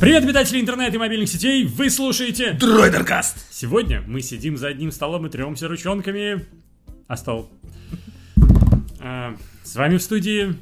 [0.00, 1.64] Привет, обитатели интернета и мобильных сетей!
[1.64, 3.36] Вы слушаете Дройдеркаст!
[3.52, 6.46] Сегодня мы сидим за одним столом и тремся ручонками.
[7.08, 7.50] А стол?
[9.00, 10.54] А, С вами в студии...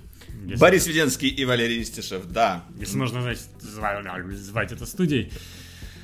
[0.47, 2.65] если- Борис Веденский и Валерий Истишев, да.
[2.79, 5.31] Если можно значит, зва- звать это студией.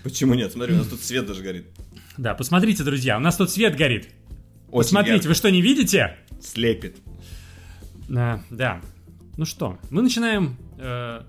[0.02, 0.52] Почему нет?
[0.52, 1.66] Смотри, у нас тут свет даже горит.
[2.18, 4.08] Да, посмотрите, друзья, у нас тут свет горит.
[4.68, 5.28] Очень Посмотрите, ярко.
[5.28, 6.16] вы что, не видите?
[6.42, 6.98] Слепит.
[8.14, 8.82] А, да.
[9.38, 10.56] Ну что, мы начинаем...
[10.78, 11.22] э,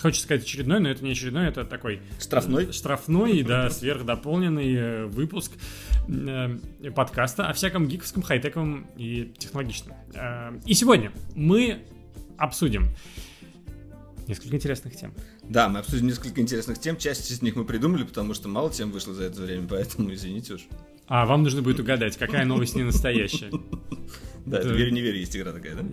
[0.00, 2.72] Хочется сказать очередной, но это не очередной, это такой Штрафной?
[2.72, 5.52] штрафной, да, сверхдополненный э, выпуск
[6.08, 6.56] э,
[6.94, 9.96] подкаста о всяком гиковском, хай-тековом и технологичном.
[10.14, 11.84] Э, И сегодня мы
[12.36, 12.88] обсудим
[14.28, 15.12] несколько интересных тем.
[15.42, 16.96] Да, мы обсудим несколько интересных тем.
[16.96, 20.54] Часть из них мы придумали, потому что мало тем вышло за это время, поэтому извините
[20.54, 20.60] уж.
[21.08, 23.50] А вам нужно будет угадать, какая новость не настоящая.
[24.44, 25.84] Да, это верь не верь, есть игра такая, да?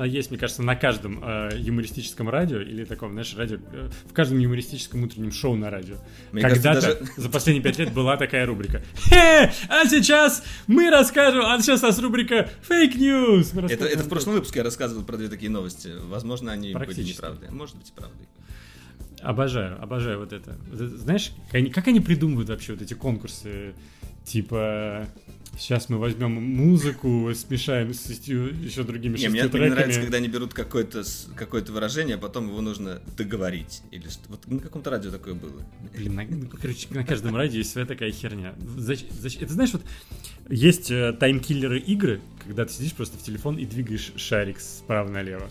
[0.00, 4.12] А есть, мне кажется, на каждом э, юмористическом радио или таком, знаешь, радио, э, в
[4.12, 5.96] каждом юмористическом утреннем шоу на радио.
[6.32, 8.82] Когда-то даже- за последние пять лет была такая рубрика.
[9.08, 13.68] Хе, а сейчас мы расскажем, а сейчас у нас рубрика фейк news.
[13.68, 15.90] Это, в прошлом выпуске я рассказывал про две такие новости.
[16.04, 17.50] Возможно, они были неправдой.
[17.50, 18.26] Может быть, и правдой.
[19.22, 20.56] Обожаю, обожаю вот это.
[20.70, 23.74] Вот это, Знаешь, как они, как они придумывают вообще вот эти конкурсы,
[24.24, 25.06] типа...
[25.56, 29.70] Сейчас мы возьмем музыку, смешаем с еще другими Не, шестью мне, мне треками.
[29.70, 31.04] нравится, когда они берут какое-то,
[31.36, 33.82] какое-то выражение, а потом его нужно договорить.
[33.92, 34.22] Или что.
[34.30, 35.62] Вот на каком-то радио такое было.
[35.96, 38.54] Блин, на, ну, короче, на каждом радио есть своя такая херня.
[38.76, 39.82] Зач- зач- это знаешь, вот
[40.48, 45.48] есть э, таймкиллеры игры, когда ты сидишь просто в телефон и двигаешь шарик справа налево.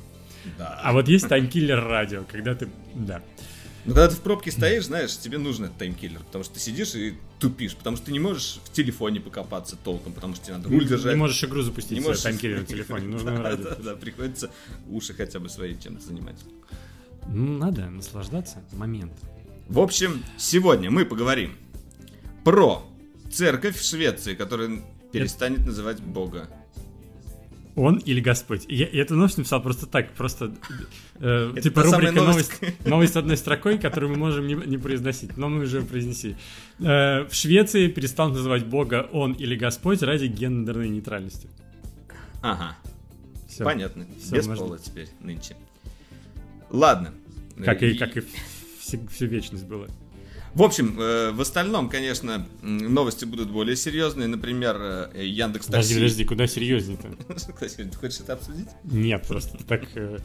[0.58, 0.82] Да.
[0.84, 2.68] А вот есть таймкиллер радио, когда ты...
[2.94, 3.24] Да.
[3.86, 6.96] Ну, когда ты в пробке стоишь, знаешь, тебе нужен этот таймкиллер, потому что ты сидишь
[6.96, 10.70] и тупишь, потому что ты не можешь в телефоне покопаться толком, потому что тебе надо
[10.70, 11.14] руль держать.
[11.14, 14.50] Не можешь игру запустить Не можешь- таймкиллер на телефоне, нужно да, да, да, приходится
[14.90, 16.38] уши хотя бы свои чем-то занимать.
[17.28, 19.30] Ну, надо наслаждаться моментом.
[19.68, 21.58] В общем, сегодня мы поговорим
[22.44, 22.86] про
[23.32, 26.50] церковь в Швеции, которая перестанет называть Бога.
[27.76, 28.66] Он или Господь?
[28.70, 30.54] Я, я эту новость написал просто так, просто
[31.16, 32.62] э, типа рубрика новость.
[32.62, 36.36] новость, новость одной строкой, которую мы можем не, не произносить, но мы уже произнеси.
[36.80, 41.50] Э, в Швеции перестал называть Бога Он или Господь ради гендерной нейтральности.
[42.44, 42.78] Ага,
[43.50, 43.64] Всё.
[43.64, 44.06] понятно.
[44.22, 44.66] Всё, Без можно.
[44.66, 45.56] пола теперь нынче.
[46.70, 47.12] Ладно.
[47.64, 48.24] Как и, И- как и
[48.80, 49.88] всю, всю вечность было.
[50.54, 54.28] В общем, э, в остальном, конечно, новости будут более серьезные.
[54.28, 54.78] Например,
[55.14, 56.00] э, Яндекс Подожди, Такси.
[56.04, 57.34] подожди, куда серьезнее-то?
[57.36, 58.68] Кстати, ты хочешь это обсудить?
[58.84, 60.20] Нет, просто ты так, э,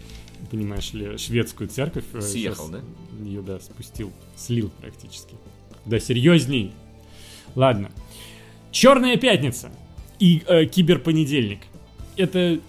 [0.51, 2.05] понимаешь ли, шведскую церковь...
[2.21, 2.81] Съехал, да?
[3.23, 5.35] Ее, да, спустил, слил практически.
[5.87, 6.73] Да, серьезней.
[7.55, 7.91] Ладно.
[8.71, 9.71] Черная пятница
[10.19, 11.61] и э, киберпонедельник.
[12.17, 12.61] Это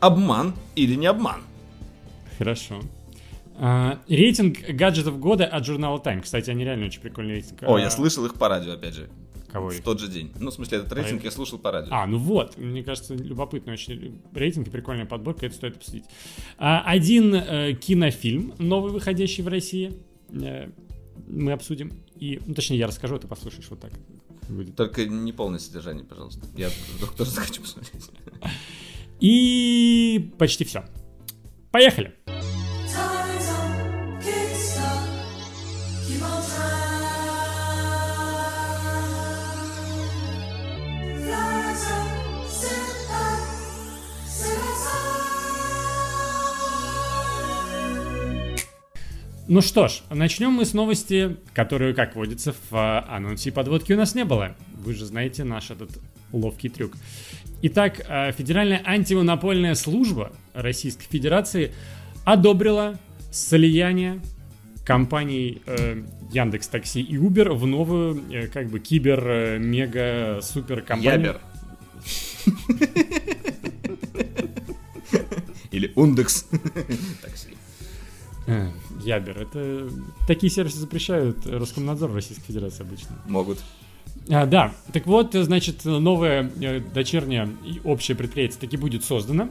[0.00, 1.40] Обман или не обман?
[2.36, 2.82] хорошо.
[3.56, 6.22] А, рейтинг гаджетов года от журнала Time.
[6.22, 7.62] Кстати, они реально очень прикольный рейтинг.
[7.62, 9.08] О, А, я слышал их по радио, опять же.
[9.52, 9.84] Кого В их?
[9.84, 10.32] тот же день.
[10.40, 11.92] Ну, в смысле, этот рейтинг я слушал по радио.
[11.92, 16.04] А, ну вот, мне кажется, любопытный очень рейтинг и прикольная подборка, это стоит обсудить.
[16.58, 19.92] А, один э, кинофильм, новый выходящий в России,
[20.32, 20.70] э,
[21.28, 21.92] мы обсудим.
[22.16, 23.92] И, ну, точнее, я расскажу, а ты послушаешь вот так.
[24.48, 24.74] Будет.
[24.74, 26.44] Только не полное содержание, пожалуйста.
[26.56, 28.10] Я вдруг тоже захочу посмотреть.
[29.20, 30.84] И почти все.
[31.70, 32.14] Поехали!
[32.26, 32.53] Time's
[49.46, 53.92] Ну что ж, начнем мы с новости, которую, как водится, в а, анонсе и подводке
[53.92, 54.56] у нас не было.
[54.72, 55.90] Вы же знаете наш этот
[56.32, 56.92] ловкий трюк.
[57.60, 61.74] Итак, а, Федеральная антимонопольная служба Российской Федерации
[62.24, 62.98] одобрила
[63.30, 64.22] слияние
[64.86, 66.02] компаний э,
[66.32, 71.34] Яндекс Такси и Uber в новую, э, как бы, кибер, э, мега, супер компанию.
[71.34, 71.40] Ябер.
[75.70, 76.46] Или Ундекс.
[77.22, 77.54] Такси.
[78.46, 78.68] Э,
[79.02, 79.38] Ябер.
[79.38, 79.88] Это
[80.26, 83.16] такие сервисы запрещают Роскомнадзор Российской Федерации обычно.
[83.26, 83.58] Могут.
[84.30, 89.50] А, да, так вот, значит, новое э, дочернее и общее предприятие таки будет создано.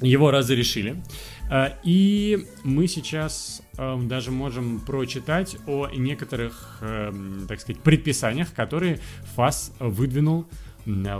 [0.00, 1.02] Его разрешили.
[1.50, 9.00] А, И мы сейчас эм, даже можем прочитать о некоторых, эм, так сказать, предписаниях, которые
[9.34, 10.46] ФАС выдвинул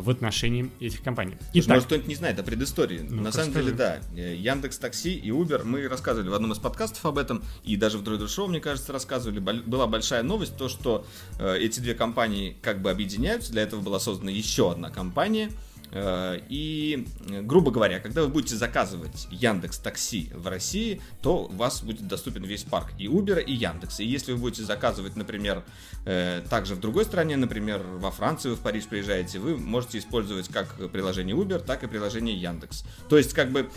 [0.01, 1.37] в отношении этих компаний.
[1.53, 3.01] Слушай, Итак, может, кто-нибудь не знает о предыстории.
[3.09, 3.99] Ну, На самом деле, да.
[4.17, 7.99] Э, Яндекс Такси и Uber, мы рассказывали в одном из подкастов об этом, и даже
[7.99, 9.39] в Дроидер Шоу, мне кажется, рассказывали.
[9.39, 11.07] Была большая новость, то, что
[11.39, 13.53] э, эти две компании как бы объединяются.
[13.53, 15.51] Для этого была создана еще одна компания.
[15.93, 21.53] Э, И, э, грубо говоря, когда вы будете заказывать Яндекс Такси в России, то у
[21.57, 24.01] вас будет доступен весь парк и Uber, и Яндекс.
[24.01, 25.65] И если вы будете заказывать, например,
[26.05, 30.49] э, также в другой стране, например, во Францию, вы в Париж приезжаете, вы можете использовать
[30.49, 32.85] как приложение Uber, так и приложение Яндекс.
[33.09, 33.69] То есть, как бы,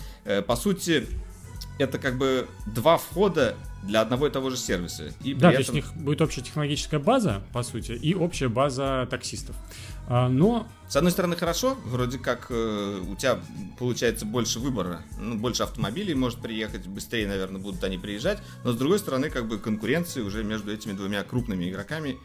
[0.47, 1.05] по сути,
[1.79, 5.11] это как бы два входа для одного и того же сервиса.
[5.23, 8.13] И Да, при то есть у этом- них будет общая технологическая база, по сути, и
[8.13, 9.55] общая база таксистов.
[10.07, 13.39] А, Но С одной стороны, хорошо, вроде как э, у тебя
[13.79, 18.77] получается больше выбора, ну, больше автомобилей может приехать, быстрее, наверное, будут они приезжать, но с
[18.77, 22.17] другой стороны, как бы конкуренции уже между этими двумя крупными игроками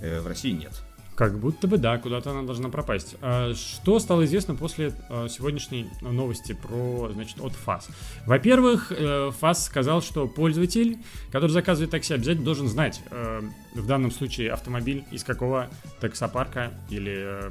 [0.00, 0.82] э, в России нет.
[1.18, 3.16] Как будто бы да, куда-то она должна пропасть.
[3.22, 7.88] А Что стало известно после а, сегодняшней новости про, значит, от ФАС?
[8.24, 10.98] Во-первых, э, ФАС сказал, что пользователь,
[11.32, 13.40] который заказывает такси, обязательно должен знать, э,
[13.74, 15.68] в данном случае автомобиль из какого
[16.00, 17.50] таксопарка или э,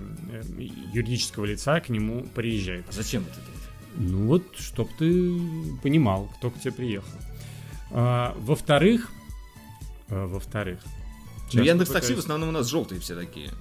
[0.94, 2.86] юридического лица к нему приезжает.
[2.88, 3.42] А зачем это?
[3.98, 5.42] Ну вот, чтоб ты
[5.84, 7.20] понимал, кто к тебе приехал.
[7.92, 9.12] А, во-вторых,
[10.08, 10.80] во-вторых,
[11.54, 13.52] Ну, Яндекс Такси в основном у нас желтые все такие,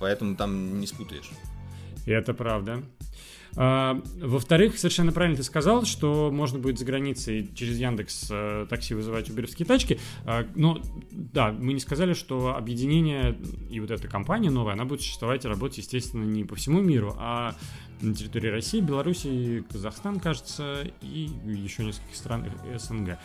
[0.00, 1.30] поэтому там не спутаешь.
[2.06, 2.82] Это правда.
[3.58, 8.94] А, во-вторых, совершенно правильно ты сказал, что можно будет за границей через Яндекс э, такси
[8.94, 9.98] вызывать уберовские тачки.
[10.26, 10.80] А, но
[11.10, 13.36] да, мы не сказали, что объединение
[13.70, 17.16] и вот эта компания новая, она будет существовать и работать, естественно, не по всему миру,
[17.18, 17.56] а
[18.02, 23.18] на территории России, Беларуси, Казахстан, кажется, и еще нескольких стран СНГ.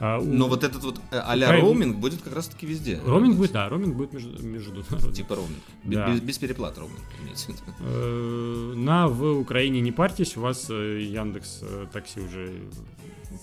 [0.00, 3.00] А, у- Но вот этот вот э, а-ля роуминг будет как раз таки везде.
[3.04, 5.12] Роуминг будет, да, роуминг будет между, международный.
[5.12, 5.58] Типа роуминг.
[5.84, 6.12] Без, Да.
[6.12, 7.00] без- без переплат роуминг.
[7.22, 7.52] имеется.
[7.80, 11.62] Э, На в Украине не парьтесь, у вас э, Яндекс
[11.92, 12.60] такси уже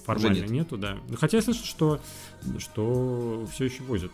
[0.06, 0.50] формально нет.
[0.50, 0.98] нету, да.
[1.19, 2.00] Хотя я слышал, что,
[2.60, 4.12] что все еще возят.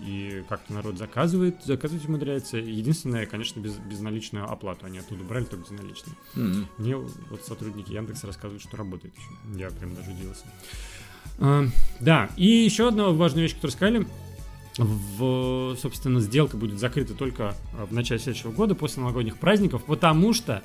[0.00, 2.58] И как-то народ заказывает, заказывать умудряется.
[2.58, 4.86] Единственное, конечно, без, безналичную оплату.
[4.86, 6.16] Они оттуда брали только безналичную.
[6.34, 6.68] Мгм.
[6.78, 9.58] Мне вот сотрудники Яндекса рассказывают, что работает еще.
[9.60, 10.44] Я прям даже удивился.
[11.38, 11.66] А,
[12.00, 14.06] Да, и еще одна важная вещь, которую сказали.
[14.78, 20.32] В, собственно, сделка будет закрыта только э, в начале следующего года, после новогодних праздников, потому
[20.32, 20.62] что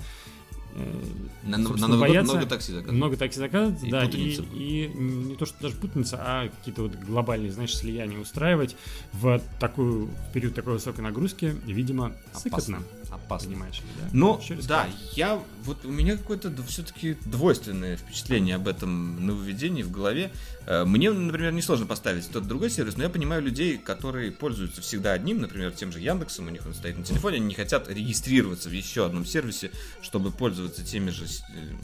[0.76, 1.04] э,
[1.44, 2.98] На, на Новый год боятся- много такси заказывают.
[2.98, 4.44] много такси заказывать, И да, и, путаница.
[4.54, 8.78] и не то, что даже путаница, а какие-то вот глобальные, знаешь, слияния устраивать
[9.12, 13.50] в такую, в период такой высокой нагрузки, видимо, сыкотно, Опасно.
[13.50, 14.10] понимаешь да?
[14.12, 20.32] Но, да, я, вот у меня какое-то все-таки двойственное впечатление об этом нововведении в голове.
[20.66, 25.14] Э, Мне, например, несложно поставить тот другой сервис, но я понимаю людей, которые пользуются всегда
[25.14, 28.70] одним, например, тем же Яндексом, у них он стоит на телефоне, они не хотят регистрироваться
[28.70, 29.72] в еще одном сервисе,
[30.02, 31.28] чтобы пользоваться теми же э,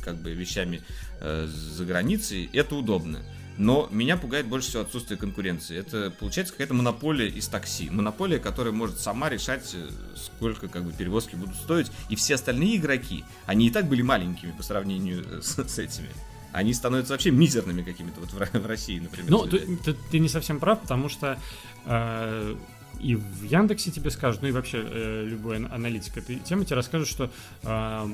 [0.04, 0.82] как бы вещами
[1.22, 2.50] э, за границей.
[2.54, 3.20] Это удобно.
[3.58, 5.78] Но меня пугает больше всего отсутствие конкуренции.
[5.78, 7.90] Это получается какая-то монополия из такси.
[7.90, 11.92] Монополия, которая может сама решать, э, сколько как бы перевозки будут стоить.
[12.10, 16.10] И все остальные игроки, они и так были маленькими по сравнению э, с, с этими.
[16.52, 19.30] Они становятся вообще мизерными какими-то вот в, Ро- в России, например.
[19.30, 21.40] Ну, ты, ты- ты не совсем прав, потому что
[21.86, 22.56] э,
[23.00, 26.76] и в Яндексе тебе скажут, ну и вообще э, любой ан- аналитик этой темы тебе
[26.78, 27.30] расскажет, что
[27.64, 28.08] э,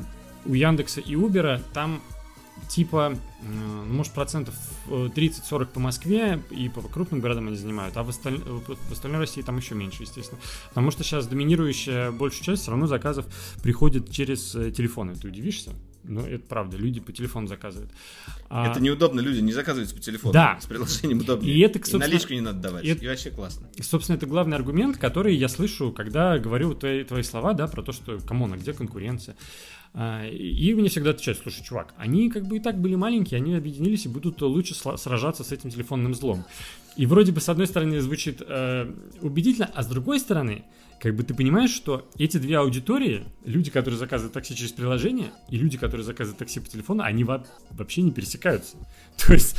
[0.46, 2.02] у Яндекса и Убера там
[2.68, 4.54] типа, э, ну, может, процентов
[4.88, 9.20] э, 30-40 по Москве и по крупным городам они занимают, а в, осталь- в остальной
[9.22, 10.40] России там еще меньше, естественно.
[10.70, 13.26] Потому что сейчас доминирующая большая часть все равно заказов
[13.64, 15.16] приходит через э, телефоны.
[15.16, 15.72] Ты удивишься?
[16.04, 17.92] Но это правда, люди по телефону заказывают.
[18.50, 20.34] А- Это неудобно, люди, не заказывайте по телефону.
[20.34, 20.58] Да.
[20.60, 21.54] С приложением удобнее.
[21.54, 22.86] И это, собственно, наличку не надо давать.
[22.86, 23.68] и это- И вообще классно.
[23.76, 27.84] И, собственно, это главный аргумент, который я слышу, когда говорю твои, твои слова, да, про
[27.84, 29.36] то, что, come on, а где конкуренция?
[29.94, 33.56] А, И мне всегда отвечают, слушай, чувак, они как бы и так были маленькие, они
[33.56, 36.46] объединились и будут лучше сражаться с этим телефонным злом.
[36.96, 40.66] И вроде бы с одной стороны звучит э, убедительно, а с другой стороны,
[41.00, 45.58] как бы ты понимаешь, что эти две аудитории, люди, которые заказывают такси через приложение, и
[45.58, 48.76] люди, которые заказывают такси по телефону, они во- вообще не пересекаются.
[49.18, 49.56] То есть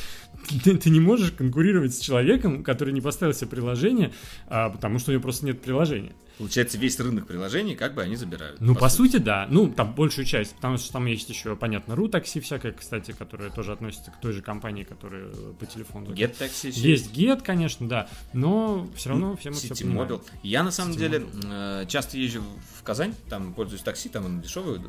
[0.64, 4.12] ты, ты не можешь конкурировать с человеком, который не поставил себе приложение,
[4.46, 6.12] а, потому что у него просто нет приложения.
[6.38, 8.62] Получается, весь рынок приложений как бы они забирают.
[8.62, 9.46] Ну, по, сути, да.
[9.50, 13.50] Ну, там большую часть, потому что там есть еще, понятно, ру такси всякое, кстати, которое
[13.50, 15.28] тоже относится к той же компании, которая
[15.58, 16.12] по телефону.
[16.12, 20.12] Get Taxi еще Есть Get, конечно, да, но все равно все мы все City понимаем.
[20.12, 20.22] Mobile.
[20.42, 22.42] Я на самом City деле э, часто езжу
[22.78, 24.80] в Казань, там пользуюсь такси, там оно дешевое,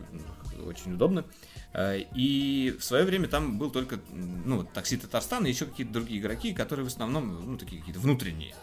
[0.65, 1.25] очень удобно.
[1.73, 6.53] И в свое время там был только ну, такси Татарстан и еще какие-то другие игроки,
[6.53, 8.53] которые в основном ну, такие какие-то внутренние.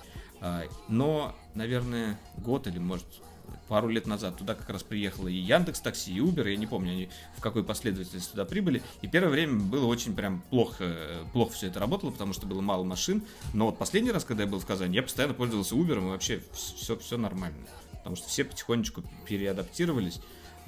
[0.40, 3.06] А, Но, наверное, год или, может,
[3.68, 6.92] пару лет назад туда как раз приехало и Яндекс Такси, и Uber, я не помню,
[6.92, 8.82] они в какой последовательности туда прибыли.
[9.02, 12.60] И первое время было очень прям плохо, э, плохо все это работало, потому что было
[12.60, 13.22] мало машин.
[13.54, 16.42] Но вот последний раз, когда я был в Казани, я постоянно пользовался Uber, и вообще
[16.52, 17.66] все, все нормально.
[17.92, 20.20] Потому что все потихонечку переадаптировались.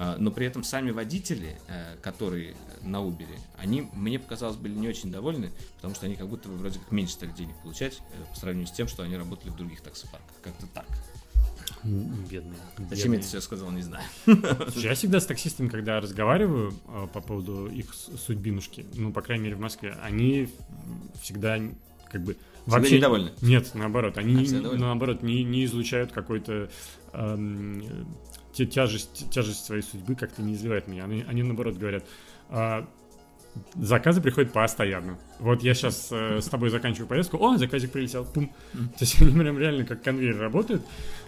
[0.03, 3.27] А, Но при этом сами водители, э, которые на Uber,
[3.59, 6.91] они, мне показалось, были не очень довольны, потому что они как будто бы вроде как
[6.91, 10.35] меньше стали денег получать э, по сравнению с тем, что они работали в других таксопарках.
[10.41, 10.87] Как-то так.
[11.83, 12.57] Бедные.
[12.89, 14.03] Зачем я это все сказал, не знаю.
[14.25, 19.43] Слушай, я всегда с таксистами, когда разговариваю э, по поводу их судьбинушки, ну, по крайней
[19.43, 20.49] мере, в Москве, они
[21.21, 21.59] всегда
[22.09, 22.97] как бы вообще...
[22.97, 23.33] недовольны?
[23.41, 26.71] Нет, наоборот, они А, всегда наоборот не, не излучают какой-то
[27.13, 28.07] эм,
[28.53, 31.03] тяжесть, тяжесть своей судьбы как-то не изливают меня.
[31.05, 32.05] Они, они наоборот говорят,
[32.49, 32.87] «А,
[33.75, 35.19] заказы приходят постоянно.
[35.39, 38.53] Вот я сейчас с тобой заканчиваю поездку, о, заказик прилетел, пум.
[38.73, 40.83] То есть они прям реально как конвейер работают.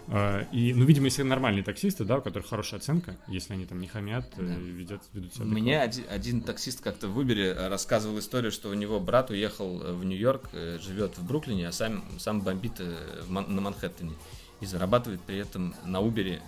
[0.08, 3.80] А, и, ну, видимо, если нормальные таксисты, да, у которых хорошая оценка, если они там
[3.80, 4.54] не хамят, э, Да.
[4.54, 8.74] ведут, ведут себя Мне один, один таксист как-то в Uber э, рассказывал историю, что у
[8.74, 12.96] него брат уехал э, в Нью-Йорк, э, живет в Бруклине, а сам, сам бомбит э,
[13.28, 14.12] на Манхэттене.
[14.60, 16.40] И зарабатывает при этом на Uber э,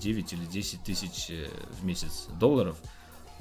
[0.00, 1.48] 9 или 10 тысяч э,
[1.80, 2.76] в месяц долларов.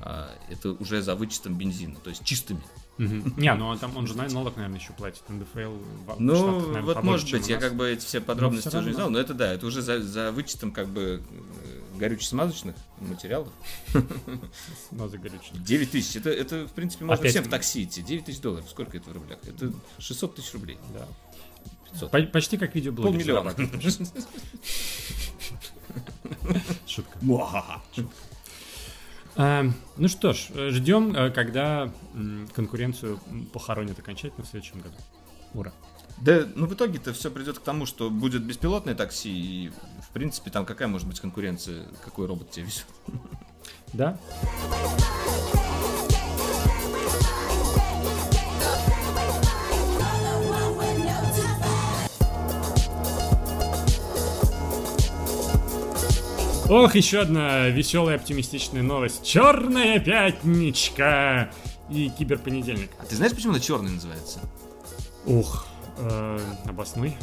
[0.02, 2.62] А, Это уже за вычетом бензина, то есть чистыми.
[2.98, 5.22] Не, ну а там он же на- налог, наверное, еще платит.
[5.30, 5.78] НДФЛ
[6.20, 9.20] Ну, вот может быть, я как бы эти все подробности всё уже не знал, но
[9.20, 13.48] это да, это уже за, вычетом как бы э, горюче-смазочных материалов.
[14.90, 15.54] Смазы горючие.
[15.60, 18.02] 9 тысяч, это, это в принципе можно Опять- всем в такси идти.
[18.02, 19.40] 9 тысяч долларов, сколько это в рублях?
[19.48, 20.78] Это 600 тысяч рублей.
[20.94, 21.08] Да.
[21.92, 22.12] 500.
[22.12, 23.12] По- почти как видеоблогер.
[23.12, 23.56] Полмиллиона.
[26.88, 27.18] Шутка.
[29.36, 29.66] А,
[29.98, 31.92] ну что ж, э, ждем, э, когда
[32.56, 33.20] конкуренцию
[33.54, 34.96] похоронят окончательно в следующем году.
[35.54, 35.72] Ура.
[36.22, 40.52] Да, ну в итоге-то все придет к тому, что будет беспилотное такси, и в принципе
[40.52, 42.86] там какая может быть конкуренция, какой робот тебя везет.
[43.94, 44.20] Да?
[56.70, 59.26] Ох, еще одна веселая оптимистичная новость.
[59.26, 61.50] Черная пятничка
[61.90, 62.92] и киберпонедельник.
[63.00, 64.40] А ты знаешь, почему она черный называется?
[65.26, 65.66] Ух,
[65.98, 67.18] э, обоснуй.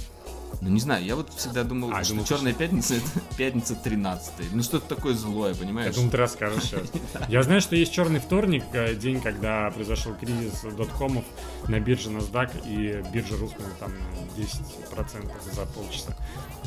[0.63, 4.53] Ну не знаю, я вот всегда думал, А, что думал, Черная пятница это пятница 13
[4.53, 5.95] Ну что-то такое злое, Я понимаешь?
[5.95, 6.83] думал, ты расскажешь сейчас.
[7.29, 11.25] Я знаю, что есть черный вторник, э, день, когда произошел кризис доткомов
[11.69, 16.17] на бирже NASDAQ, и биржа рухнула там на 10% за полчаса.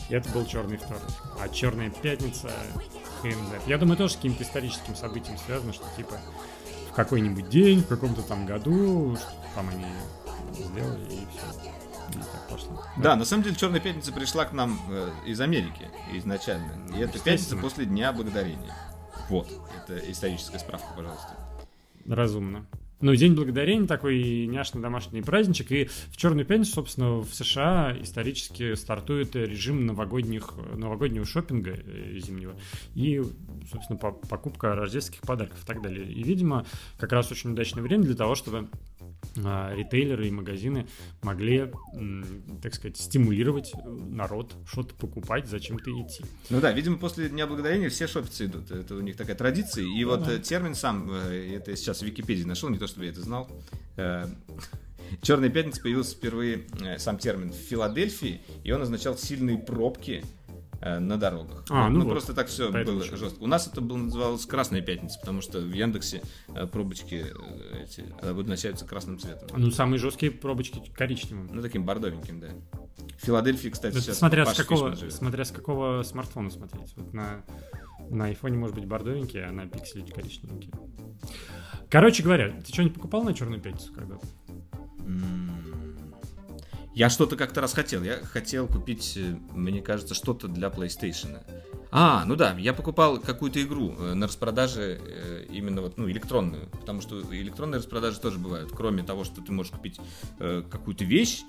[0.10, 1.04] И это был черный вторник.
[1.42, 2.52] А черная пятница,
[3.22, 3.64] хрен знает.
[3.66, 6.16] Я думаю, тоже с каким-то историческим событием связано, что типа
[6.92, 9.86] в какой-нибудь день, в каком-то там году, что там они
[10.64, 11.72] сделали, и все.
[12.50, 12.84] Пошло.
[12.98, 16.72] Да, на самом деле Черная пятница пришла к нам э, из Америки изначально.
[16.96, 18.74] И это пятница после Дня Благодарения.
[19.30, 19.48] Вот,
[19.78, 21.36] это историческая справка, пожалуйста.
[22.08, 22.66] Разумно.
[23.02, 25.72] Ну, День Благодарения такой няшный домашний праздничек.
[25.72, 32.56] И в Черную пятницу, собственно, в США исторически стартует режим новогодних, новогоднего шопинга э, зимнего.
[32.96, 33.24] И,
[33.72, 36.06] собственно, по- покупка рождественских подарков и так далее.
[36.12, 36.66] И, видимо,
[36.98, 38.68] как раз очень удачное время для того, чтобы
[39.36, 40.88] ритейлеры и магазины
[41.22, 41.72] могли,
[42.62, 46.24] так сказать, стимулировать э, народ что-то покупать, зачем-то идти.
[46.50, 48.72] Ну да, видимо, после Дня Благодарения все шопицы идут.
[48.72, 49.84] Это у них такая традиция.
[49.84, 50.34] И вот да.
[50.34, 53.22] э, термин сам, э, это я сейчас в Википедии нашел, не то чтобы я это
[53.22, 53.50] знал.
[55.22, 60.26] Черная пятница появился впервые, э, сам термин, в Филадельфии, и он означал сильные пробки э,
[60.82, 61.66] на дорогах.
[61.70, 62.12] А, ну вот.
[62.12, 63.18] просто так все Поэтому было чё.
[63.18, 63.44] жестко.
[63.44, 66.22] У нас это было называлось Красная пятница, потому что в Яндексе
[66.56, 69.50] э, пробочки э, эти обозначаются красным цветом.
[69.58, 71.50] Ну, самые жесткие пробочки коричневым.
[71.52, 72.48] Ну, таким бордовеньким, да.
[73.18, 75.14] В Филадельфии, кстати, Это сейчас смотря, с Паша какого, Фишман живет.
[75.14, 76.94] смотря с какого смартфона смотреть.
[76.96, 77.44] Вот на,
[78.10, 80.72] на айфоне может быть бордовенький, а на пикселе коричневенький.
[81.90, 84.26] Короче говоря, ты что-нибудь покупал на Черную пятницу когда-то?
[85.06, 85.59] М,
[86.94, 88.04] Я что-то как-то раз хотел.
[88.04, 91.40] Я хотел купить, э, мне кажется, что-то для PlayStation.
[91.92, 96.68] А, ну да, я покупал какую-то игру э, на распродаже э, именно вот, ну, электронную.
[96.70, 98.72] Потому что электронные распродажи тоже бывают.
[98.72, 100.00] Кроме того, что ты можешь купить
[100.40, 101.42] э, какую-то вещь,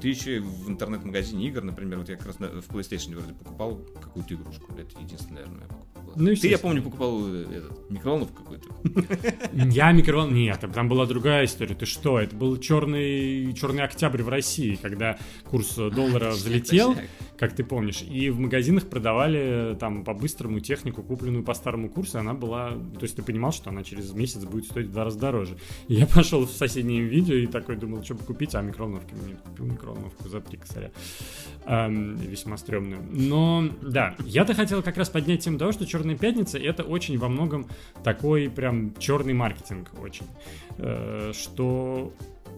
[0.00, 3.78] ты еще и в интернет-магазине игр, например, вот я как раз в PlayStation вроде покупал
[4.00, 4.72] какую-то игрушку.
[4.72, 6.14] Это единственное, наверное, я покупал.
[6.16, 8.68] Ну, Ты, я помню, покупал этот, микроволновку какую-то.
[9.52, 10.34] Я микроволн...
[10.34, 11.74] Нет, там была другая история.
[11.74, 12.18] Ты что?
[12.18, 16.96] Это был черный, черный октябрь в России, когда курс доллара взлетел,
[17.36, 22.34] как ты помнишь, и в магазинах продавали там по-быстрому технику, купленную по старому курсу, она
[22.34, 22.70] была...
[22.70, 25.58] То есть ты понимал, что она через месяц будет стоить в два раза дороже.
[25.88, 29.36] И я пошел в соседнее видео и такой думал, что бы купить, а микроволновки мне
[29.36, 30.90] купил микроволновку за 3 косаря.
[31.66, 33.02] Эм, весьма стрёмную.
[33.10, 37.28] Но, да, я-то хотел как раз поднять тему того, что Черная Пятница это очень во
[37.28, 37.66] многом
[38.04, 40.26] такой прям черный маркетинг очень.
[40.78, 42.12] Э, что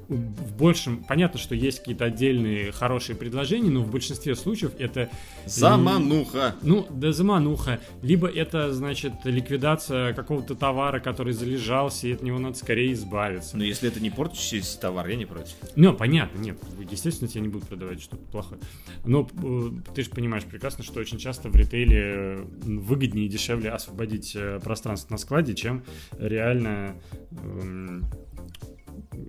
[0.08, 1.04] в большем...
[1.04, 5.10] Понятно, что есть какие-то отдельные хорошие предложения, но в большинстве случаев это...
[5.46, 6.54] Замануха.
[6.62, 7.80] Ну, да замануха.
[8.02, 13.56] Либо это, значит, ликвидация какого-то товара, который залежался, и от него надо скорее избавиться.
[13.56, 15.54] Но если это не портящийся товар, я не против.
[15.76, 16.58] Ну, понятно, нет,
[16.90, 18.60] естественно, тебе не будут продавать что-то плохое.
[19.04, 23.70] Но э, ты же понимаешь прекрасно, что очень часто в ритейле э, выгоднее и дешевле
[23.70, 25.84] освободить э, пространство на складе, чем
[26.18, 26.94] реально...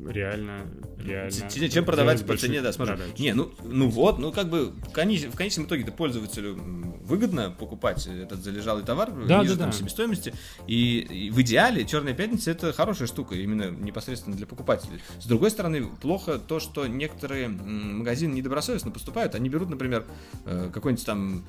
[0.08, 1.70] реально, реально...
[1.70, 2.96] Чем продавать по цене, да, смотри.
[3.18, 6.56] Не, ну, ну вот, ну как бы в, коне- в конечном итоге-то пользователю
[7.04, 9.78] выгодно покупать этот залежалый товар Да, ниже да, там, да.
[9.78, 10.34] себестоимости.
[10.68, 15.02] И, и в идеале Черная пятница это хорошая штука, именно непосредственно для покупателей.
[15.20, 19.36] С другой стороны, плохо то, что некоторые магазины недобросовестно поступают.
[19.36, 20.06] Они берут, например,
[20.46, 21.46] э, какой-нибудь там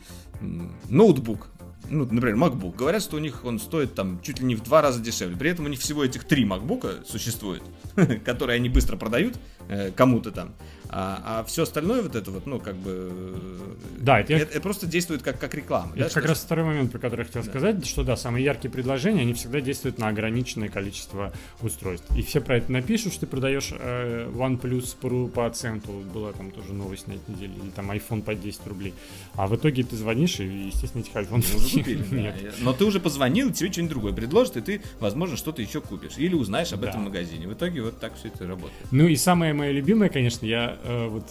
[0.88, 1.48] ноутбук,
[1.90, 2.76] ну, например, MacBook.
[2.76, 5.36] Говорят, что у них он стоит там чуть ли не в два раза дешевле.
[5.36, 7.62] При этом у них всего этих три MacBook существует,
[8.24, 9.36] которые они быстро продают
[9.68, 10.54] э, кому-то там.
[10.92, 13.10] А, все остальное вот это вот, ну, как бы...
[13.12, 15.92] э, Да, это я- это, просто действует как, как реклама.
[15.96, 18.44] да, Это как что- раз второй момент, про который я хотел сказать, что да, самые
[18.44, 21.32] яркие предложения, они всегда действуют на ограниченное количество
[21.62, 22.06] устройств.
[22.16, 26.50] И все про это напишут, что ты продаешь э, OnePlus по, по центу, была там
[26.50, 28.94] тоже новость на этой неделе, или там iPhone по 10 рублей.
[29.34, 32.16] А в итоге ты звонишь, и, естественно, этих iPhone Мы уже купили, да.
[32.16, 32.54] нет.
[32.60, 36.18] Но ты уже позвонил, тебе что-нибудь другое предложат, и ты, возможно, что-то еще купишь.
[36.18, 36.88] Или узнаешь об Да.
[36.88, 37.46] этом магазине.
[37.46, 38.72] В итоге вот так все это работает.
[38.90, 41.24] Ну и самое мое любимое, конечно, я э, вот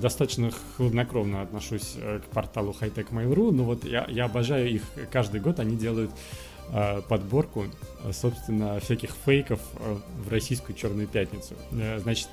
[0.00, 5.40] достаточно хладнокровно отношусь э, к порталу Hightech Mail.ru, но вот я, я обожаю их каждый
[5.40, 6.10] год, они делают
[6.70, 7.66] э, подборку,
[8.12, 9.60] собственно, всяких фейков
[10.24, 11.54] в российскую Черную Пятницу.
[11.98, 12.28] Значит,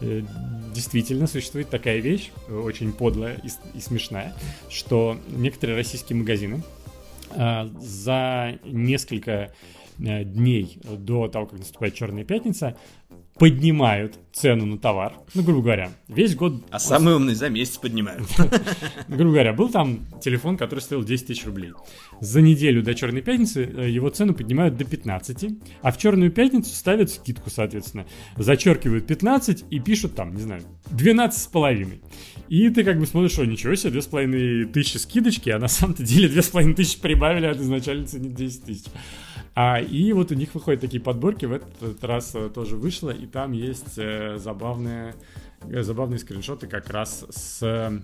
[0.00, 4.34] действительно существует такая вещь, очень подлая и, и смешная,
[4.68, 6.62] что некоторые российские магазины
[7.34, 9.52] за несколько
[9.98, 12.76] дней до того, как наступает Черная Пятница,
[13.42, 15.14] поднимают цену на товар.
[15.34, 16.62] Ну, грубо говоря, весь год...
[16.70, 18.22] А самый умный за месяц поднимают.
[19.08, 21.72] Грубо говоря, был там телефон, который стоил 10 тысяч рублей.
[22.20, 26.72] За неделю до Черной Пятницы э, его цену поднимают до 15, а в Черную Пятницу
[26.72, 28.06] ставят скидку, соответственно.
[28.36, 32.00] Зачеркивают 15 и пишут там, не знаю, 12 с половиной.
[32.48, 36.28] И ты как бы смотришь, что ничего себе, 2,5 тысячи скидочки, а на самом-то деле
[36.28, 38.84] 2,5 тысячи прибавили от изначальной цены 10 тысяч.
[39.54, 43.26] А, и вот у них выходят такие подборки, в этот раз э, тоже вышло, и
[43.26, 45.14] там есть э, забавные,
[45.62, 48.00] э, забавные скриншоты как раз с...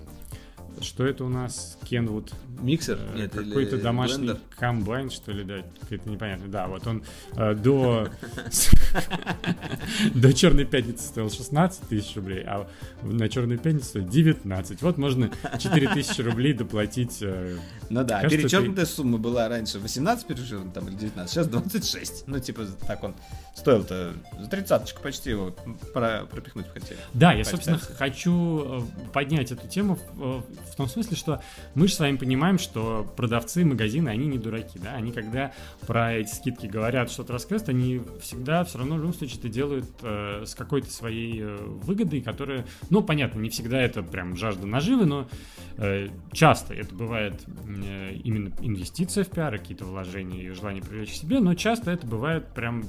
[0.81, 1.77] Что это у нас?
[1.83, 3.01] Kenwood Миксер?
[3.17, 4.43] Нет, какой-то домашний блендер?
[4.57, 6.49] комбайн, что ли, да, какой-то непонятный.
[6.49, 7.03] Да, вот он
[7.35, 8.09] э, до
[10.15, 12.69] до Черной Пятницы стоил 16 тысяч рублей, а
[13.03, 14.83] на Черную Пятницу стоит 19.
[14.83, 17.19] Вот можно 4 тысячи рублей доплатить.
[17.21, 17.57] э,
[17.91, 22.25] Ну да, Кажется, перечеркнутая сумма была раньше 18 перечеркнут, там, или 19, сейчас 26.
[22.27, 23.15] Ну, типа, так он
[23.55, 25.55] стоил-то за тридцаточку почти его
[25.93, 26.99] про- пропихнуть хотели.
[27.13, 31.43] Да, я, собственно, хочу э, поднять эту тему в, э, в том смысле, что
[31.75, 35.53] мы же с вами понимаем, что продавцы магазины, они не дураки, да, они когда
[35.87, 39.87] про эти скидки говорят что-то рассказывают, они всегда все равно в любом случае это делают
[40.03, 45.07] э, с какой-то своей э, выгодой, которая, ну, понятно, не всегда это прям жажда наживы,
[45.07, 45.29] но
[45.77, 51.15] э, часто это бывает э, именно инвестиция в пиар, какие-то вложения и желание привлечь к
[51.15, 52.85] себе, но часто это бывает прям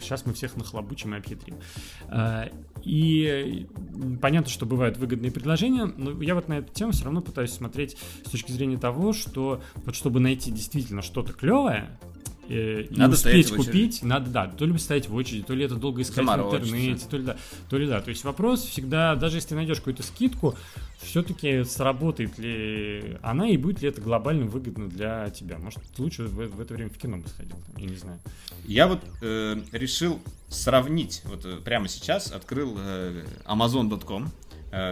[0.00, 1.56] Сейчас мы всех нахлобучим и обхитрим.
[2.08, 2.50] А,
[2.82, 3.66] И
[4.20, 7.96] понятно, что бывают выгодные предложения, но я вот на эту тему все равно пытаюсь смотреть
[8.24, 11.88] с точки зрения того, что вот чтобы найти действительно что-то клевое,
[12.52, 15.76] э, и Надо успеть купить, надо, да, то ли стоять в очереди, то ли это
[15.76, 17.36] долго искать в интернете, то ли да,
[17.68, 18.00] то ли да.
[18.00, 20.54] То есть вопрос всегда, даже если ты найдешь какую-то скидку,
[21.00, 25.58] все-таки сработает ли она и будет ли это глобально выгодно для тебя.
[25.58, 28.20] Может, лучше в, в это время в кино бы сходил, я не знаю.
[28.64, 34.28] Я вот э, решил сравнить, вот э, прямо сейчас открыл э, Amazon.com,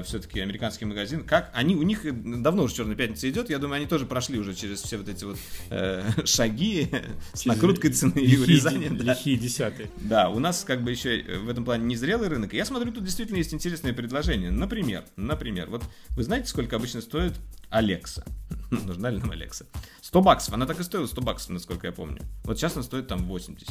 [0.04, 2.04] все-таки американский магазин, как они, у них
[2.42, 5.24] давно уже Черная Пятница идет, я думаю, они тоже прошли уже через все вот эти
[5.24, 5.38] вот
[5.70, 6.88] э, шаги
[7.32, 8.96] с накруткой цены и урезанием.
[8.98, 9.04] да.
[9.14, 9.90] Лихие десятые.
[9.96, 12.52] Да, у нас как бы еще э, в этом плане незрелый рынок.
[12.52, 14.50] Я смотрю, тут действительно есть интересные предложения.
[14.50, 17.34] Например, например, вот вы знаете, сколько обычно стоит
[17.70, 18.24] Алекса?
[18.70, 19.64] Нужна ли нам Алекса?
[20.02, 20.54] 100 баксов.
[20.54, 22.20] Она так и стоила 100 баксов, насколько я помню.
[22.44, 23.68] Вот сейчас она стоит там 80.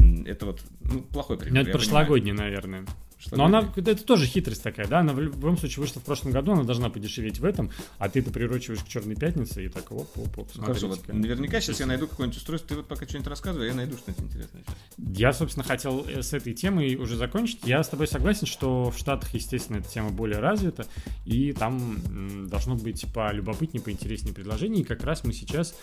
[0.00, 1.54] М, Это вот ну, плохой пример.
[1.54, 2.84] Ну, это прошлогодний, наверное.
[3.32, 5.00] Но она, это тоже хитрость такая, да?
[5.00, 8.20] Она в любом случае вышла в прошлом году, она должна подешеветь в этом, а ты
[8.20, 11.86] это прирочиваешь к Черной Пятнице и так, оп, оп, оп, Хорошо, вот наверняка сейчас я
[11.86, 12.68] найду какое-нибудь устройство.
[12.68, 14.62] Ты вот пока что-нибудь рассказывай, я найду что-нибудь интересное.
[14.62, 14.76] сейчас.
[15.18, 17.60] Я, собственно, хотел э, с этой темой уже закончить.
[17.64, 20.86] Я с тобой согласен, что в Штатах, естественно, эта тема более развита,
[21.24, 24.82] и там должно быть по любопытнее, поинтереснее предложение.
[24.82, 25.74] И как раз мы сейчас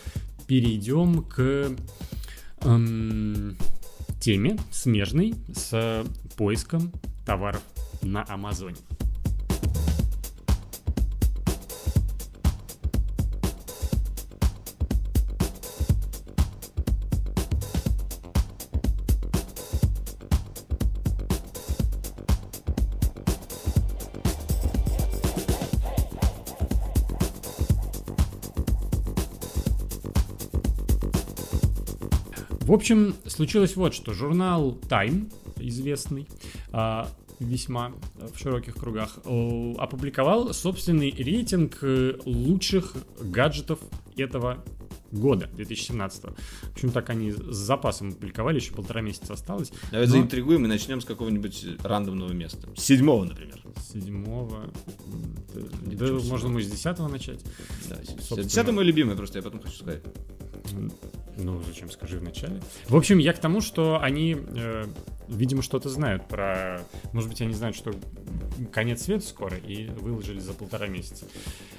[0.47, 1.75] перейдем к
[2.62, 3.58] эм,
[4.24, 6.06] теме, смежной с
[6.38, 6.94] поиском
[7.26, 7.62] товаров
[8.02, 8.78] на Амазоне.
[32.74, 34.14] В общем, случилось вот что.
[34.14, 36.28] Журнал Time, известный
[36.72, 37.08] а,
[37.38, 39.20] весьма в широких кругах,
[39.78, 43.78] опубликовал собственный рейтинг э, лучших гаджетов
[44.18, 44.66] этого
[45.12, 49.72] года, 2017 В общем, так они с запасом опубликовали, еще полтора месяца осталось.
[49.92, 52.68] Давай Но заинтригуем и начнем с какого-нибудь рандомного места.
[52.76, 53.62] С седьмого, например.
[53.88, 54.74] Седьмого...
[55.86, 57.46] Или да, с можно мы с десятого начать.
[57.88, 58.44] Да, Собственно.
[58.46, 60.02] Десятый мой любимый, просто я потом хочу сказать.
[61.38, 62.62] Ну, зачем, скажи вначале.
[62.88, 64.86] В общем, я к тому, что они, э,
[65.28, 66.82] видимо, что-то знают про...
[67.12, 67.93] Может быть, они знают, что
[68.72, 71.26] конец света скоро, и выложили за полтора месяца.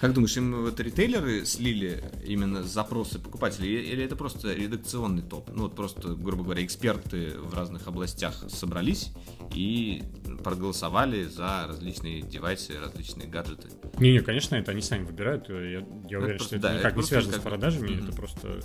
[0.05, 5.49] Как думаешь, им вот ритейлеры слили именно запросы покупателей, или это просто редакционный топ?
[5.51, 9.13] Ну вот просто, грубо говоря, эксперты в разных областях собрались
[9.55, 10.03] и
[10.43, 13.69] проголосовали за различные девайсы, различные гаджеты.
[13.99, 15.49] Не-не, конечно, это они сами выбирают.
[15.49, 15.79] Я, я
[16.19, 18.05] уверен, просто- что это да, это никак не просто связано как с продажами, Мгм.
[18.09, 18.61] это просто...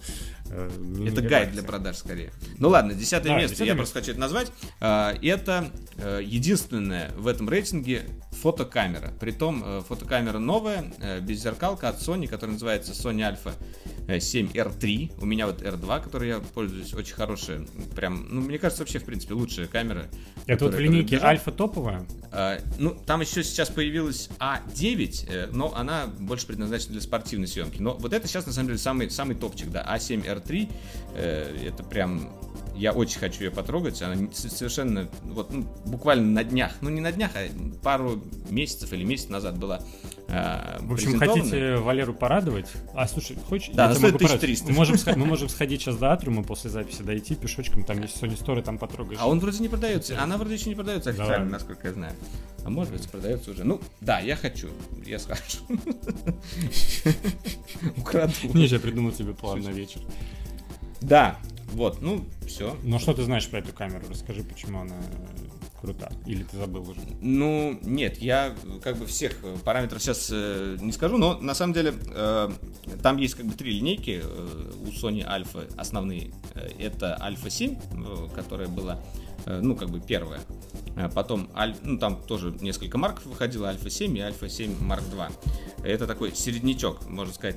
[0.49, 2.33] э, не- Это не гайд для продаж скорее.
[2.57, 3.77] Ну ладно, десятое Да, место, десятое я место.
[3.93, 4.51] просто хочу это назвать.
[4.81, 8.03] А, Это э, единственное в этом рейтинге
[8.41, 9.11] фотокамера.
[9.19, 13.53] Притом э, фотокамера новая, э, беззеркалка от Sony, которая называется Sony Alpha
[14.07, 15.13] э, 7R3.
[15.21, 17.65] У меня вот R2, которой я пользуюсь, очень хорошая.
[17.95, 20.05] Прям, ну, мне кажется, вообще, в принципе, лучшая камера.
[20.47, 22.05] Это вот в линейке альфа топовая.
[22.31, 27.81] а, Ну, там еще сейчас появилась А9, э, но она больше предназначена для спортивной съемки.
[27.81, 29.85] Но вот это сейчас, на самом деле, самый, самый топчик, да.
[29.95, 30.69] А7R3,
[31.15, 32.29] э, это прям...
[32.79, 34.01] Я очень хочу ее потрогать.
[34.01, 37.45] Она совершенно, вот, ну, буквально на днях, ну, не на днях, а
[37.83, 39.81] пару месяцев или месяц назад была
[40.29, 42.67] э, В общем, хотите Валеру порадовать?
[42.95, 43.71] А, слушай, хочешь?
[43.73, 44.43] Да, она стоит могу порадовать.
[44.43, 44.69] 1300.
[44.69, 48.41] Мы можем, мы можем сходить сейчас до Атриума после записи, дойти пешочком, там есть Sony
[48.41, 49.19] Store, там потрогаешь.
[49.21, 50.17] А он вроде не продается.
[50.21, 51.51] Она вроде еще не продается Да официально, ладно.
[51.51, 52.13] насколько я знаю.
[52.63, 53.65] А может быть, продается уже.
[53.65, 54.69] Ну, да, я хочу.
[55.05, 55.57] Я схожу.
[57.97, 58.33] Украду.
[58.53, 59.99] Не, я придумал тебе план на вечер.
[61.01, 61.37] Да,
[61.71, 62.75] вот, ну, все.
[62.83, 64.05] Но что ты знаешь про эту камеру?
[64.09, 64.95] Расскажи, почему она
[65.79, 66.11] крута.
[66.25, 66.99] Или ты забыл уже?
[67.21, 68.53] Ну, нет, я
[68.83, 72.49] как бы всех параметров сейчас э, не скажу, но на самом деле э,
[73.01, 76.31] там есть как бы три линейки э, у Sony Alpha основные.
[76.55, 78.99] Э, Это Alpha 7, э, которая была,
[79.45, 80.41] э, ну, как бы первая.
[80.99, 81.49] Э, Потом,
[81.83, 85.31] ну, там тоже несколько марков выходило, Alpha 7 и Alpha 7 Mark 2.
[85.83, 87.55] Это такой середнячок, можно сказать,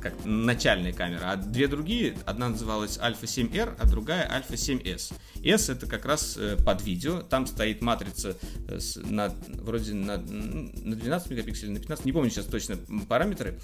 [0.00, 1.32] как начальная камера.
[1.32, 5.12] А две другие, одна называлась Alpha 7R, а другая Alpha 7S.
[5.44, 8.36] S это как раз э, под видео, там стоит матрица
[8.68, 12.76] э, на, вроде на, на 12 мегапикселей, на 15, не помню сейчас точно
[13.08, 13.58] параметры,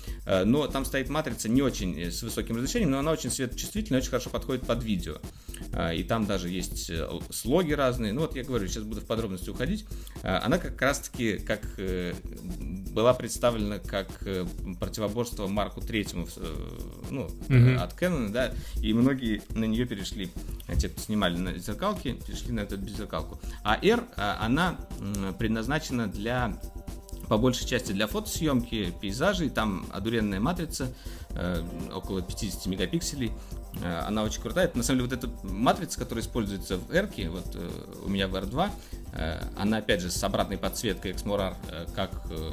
[0.44, 4.30] но там стоит матрица не очень с высоким разрешением, но она очень светочувствительная, очень хорошо
[4.30, 5.18] подходит под видео.
[5.94, 6.90] И там даже есть
[7.30, 8.12] слоги разные.
[8.12, 9.84] Ну вот я говорю, сейчас буду в подробности уходить.
[10.22, 12.14] А, Она как раз-таки как э,
[12.92, 14.46] была представлена как э,
[14.78, 16.56] противоборство Марку Третьему, э,
[17.10, 17.78] ну, Мгм.
[17.80, 20.30] от Canon, да, и многие на нее перешли,
[20.78, 23.40] те, кто снимали на зеркалке, перешли на эту беззеркалку.
[23.64, 24.76] А R, а, она
[25.38, 26.58] предназначена для
[27.28, 30.92] по большей части для фотосъемки, пейзажей, там одуренная матрица,
[31.30, 31.62] э,
[31.94, 33.30] около 50 мегапикселей,
[34.06, 34.66] она очень крутая.
[34.66, 37.70] Это, на самом деле, вот эта матрица, которая используется в R, вот э,
[38.04, 38.70] у меня в R2,
[39.12, 42.50] э, она, опять же, с обратной подсветкой Exmorar, э, как, э,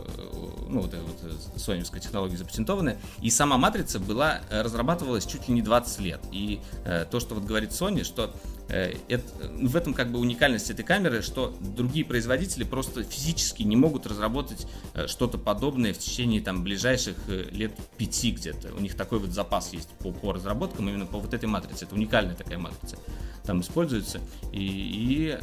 [0.70, 5.48] ну, вот эта вот э, соневская технология запатентованная, и сама матрица была, э, разрабатывалась чуть
[5.48, 6.22] ли не 20 лет.
[6.32, 9.24] И э, то, что вот говорит Sony, что э, это-
[9.62, 14.68] в этом как бы уникальность этой камеры, что другие производители просто физически не могут разработать
[14.94, 18.74] э, что-то подобное в течение там ближайших э, лет пяти где-то.
[18.76, 21.86] У них такой вот запас есть по, по разработкам именно по вот этой матрице.
[21.86, 22.98] Это уникальная такая матрица.
[23.46, 24.20] Там используется.
[24.52, 25.42] И, и, э,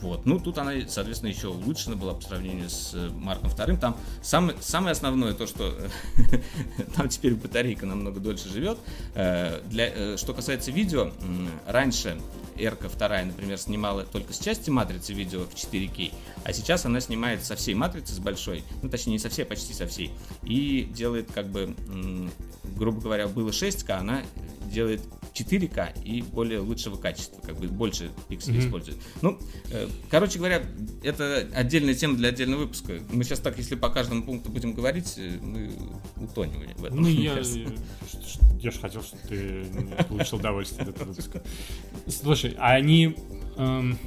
[0.00, 0.26] вот.
[0.26, 3.78] Ну, тут она, соответственно, еще улучшена была по сравнению с э, Марком вторым.
[3.78, 5.74] Там самое, самое основное то, что
[6.96, 8.78] там теперь батарейка намного дольше живет.
[9.14, 11.12] Э, Для, э, что касается видео,
[11.66, 12.18] раньше
[12.58, 16.12] Эрка вторая, например, снимала только с части матрицы видео в 4К,
[16.44, 19.46] а сейчас она снимает со всей матрицы, с большой, ну, точнее, не со всей, а
[19.46, 20.10] почти со всей,
[20.42, 21.74] и делает, как бы,
[22.76, 24.22] грубо говоря, было 6К, она
[24.72, 25.02] делает
[25.36, 28.66] 4К и более лучшего качества, как бы больше пикселей Мгм.
[28.66, 28.96] использует.
[29.22, 29.38] Ну,
[29.70, 30.62] э, короче говоря,
[31.02, 33.00] это отдельная тема для отдельного выпуска.
[33.12, 35.70] Мы сейчас так, если по каждому пункту будем говорить, э, мы
[36.16, 37.02] утонем в этом.
[37.02, 37.60] Ну, я, ш-
[38.60, 39.64] я же хотел, чтобы ты
[40.08, 41.42] получил удовольствие от этого выпуска.
[42.08, 43.14] Слушай, а они
[43.56, 43.98] эм,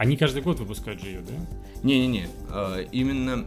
[0.00, 1.34] они каждый год выпускают же ее, да?
[1.82, 3.44] Не-не-не, э, именно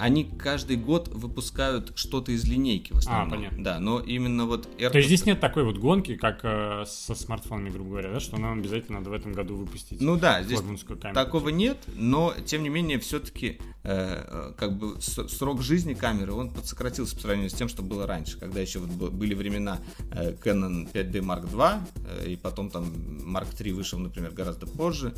[0.00, 3.28] они каждый год выпускают что-то из линейки в основном.
[3.28, 3.62] А, понятно.
[3.62, 4.90] Да, но именно вот AirPods...
[4.90, 8.36] То есть здесь нет такой вот гонки, как э, со смартфонами, грубо говоря, да, что
[8.36, 11.14] нам обязательно надо в этом году выпустить Ну да, здесь камеру.
[11.14, 17.22] такого нет, но тем не менее все-таки как бы срок жизни камеры он подсократился по
[17.22, 19.78] сравнению с тем, что было раньше, когда еще вот были времена
[20.10, 21.82] э, Canon 5D Mark II
[22.24, 25.14] э, и потом там Mark III вышел, например, гораздо позже.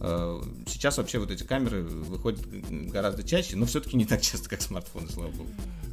[0.00, 4.60] Э, Сейчас вообще вот эти камеры выходят гораздо чаще, но все-таки не так часто, как
[4.62, 5.48] смартфоны, слава богу.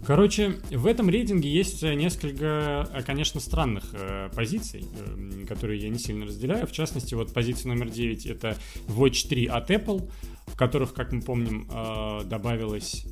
[0.06, 5.90] Короче, в этом рейтинге есть э, несколько, э, конечно, странных э, позиций, э, которые я
[5.90, 6.66] не сильно разделяю.
[6.66, 10.10] В частности, вот позиция номер 9 это Watch 3 от Apple,
[10.48, 13.06] в которых, как мы помним, э, добавилось...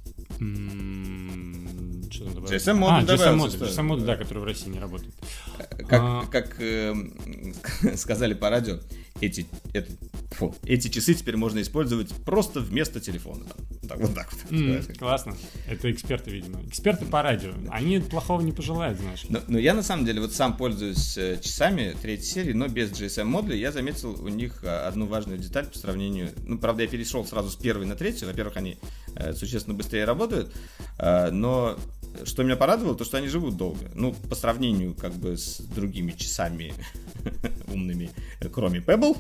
[2.12, 2.68] Что там добавилось?
[2.68, 3.60] GSM модуль а, GSM?
[3.60, 5.14] GSM да, который в России не работает.
[5.88, 6.26] Как, А.
[6.32, 6.94] как э,
[7.96, 8.80] сказали по радио,
[9.22, 9.92] эти, это,
[10.32, 13.46] фу, эти часы теперь можно использовать просто вместо телефона.
[13.88, 14.52] Так, вот так вот.
[14.52, 15.36] М, классно.
[15.68, 16.62] Это эксперты, видимо.
[16.68, 17.52] Эксперты по радио.
[17.70, 19.26] Они плохого не пожелают, знаешь.
[19.30, 22.92] Но, но я на самом деле вот сам пользуюсь э, часами третьей серии, но без
[22.92, 23.56] GSM модуля.
[23.56, 26.32] Я заметил у них э, одну важную деталь по сравнению.
[26.46, 28.28] Ну, правда, я перешел сразу с первой на третью.
[28.28, 28.78] Во-первых, они
[29.16, 30.54] э, существенно быстрее работают.
[31.00, 31.78] э, но
[32.24, 33.92] что меня порадовало, то что они живут долго.
[33.96, 36.74] Ну, по сравнению как бы с другими часами
[37.68, 38.12] умными,
[38.54, 39.18] кроме Pebble,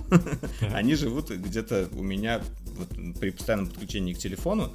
[0.73, 2.41] они живут где-то у меня
[2.78, 4.71] вот, при постоянном подключении к телефону,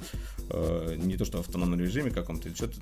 [0.49, 2.77] э, не то что в автономном режиме каком-то, что-то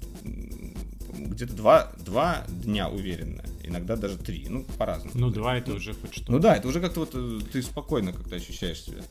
[1.13, 5.11] где-то два, два дня уверенно, иногда даже три, ну, по-разному.
[5.15, 6.31] Ну, два это уже хоть что.
[6.31, 9.01] Ну да, это уже как-то вот э, ты спокойно как-то ощущаешь себя,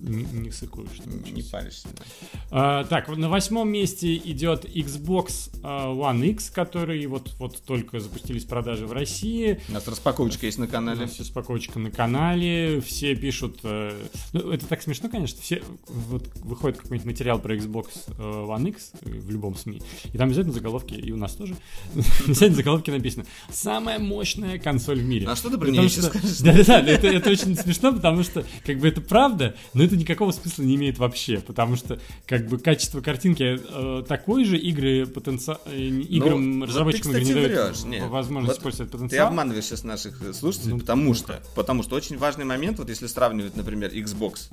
[0.00, 1.00] Не, не сыкуешь.
[1.04, 1.88] не, не паришься.
[1.96, 2.02] да.
[2.50, 8.44] А, так, на восьмом месте идет Xbox а, One X, который вот, вот только запустились
[8.44, 9.60] продажи в России.
[9.68, 11.00] У нас распаковочка есть на У канале.
[11.02, 13.58] нас есть упаковочка на канале, все пишут...
[13.62, 13.92] э,
[14.32, 15.62] ну, это так смешно, конечно, все...
[15.86, 19.82] Вот выходит какой-нибудь материал про Xbox э, One X э, в любом СМИ,
[20.12, 21.54] и там обязательно заголовки, и у нас тоже,
[22.24, 25.26] обязательно заголовки написано «Самая мощная консоль в мире».
[25.28, 26.38] А что ты про что- ещё скажешь?
[26.38, 30.62] Да-да-да, это, это очень смешно, потому что как бы это правда, но это никакого смысла
[30.62, 36.58] не имеет вообще, потому что как бы качество картинки э, такое же, игры потенциал, играм
[36.58, 37.84] Ну, вот разработчикам ты, игр не дают.
[37.84, 38.08] Нет.
[38.08, 39.28] возможность Вот использовать Ты потенциал.
[39.28, 43.06] обманываешь сейчас наших э, слушателей, Ну, потому что, потому что очень важный момент, вот если
[43.06, 44.50] сравнивать, например, Xbox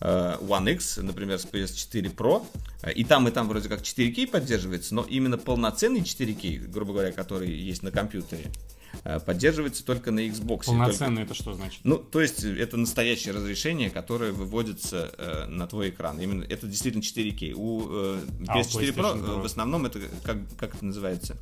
[0.00, 2.44] э, One X, например, с PS4 Pro,
[2.82, 7.12] э, и там, и там вроде как 4К поддерживается, но именно полноценный 4К, грубо говоря,
[7.12, 8.75] который есть на компьютере, э,
[9.24, 10.34] поддерживается только на Xbox.
[10.34, 11.80] и только- Полноценно это что значит?
[11.84, 16.20] Ну, то есть э, это настоящее разрешение, которое выводится э, на твой экран.
[16.20, 17.52] Именно это действительно 4К.
[17.54, 19.40] У э, А у PS4 Pro PlayStation э, Pro?
[19.42, 21.36] в основном это как, как это называется?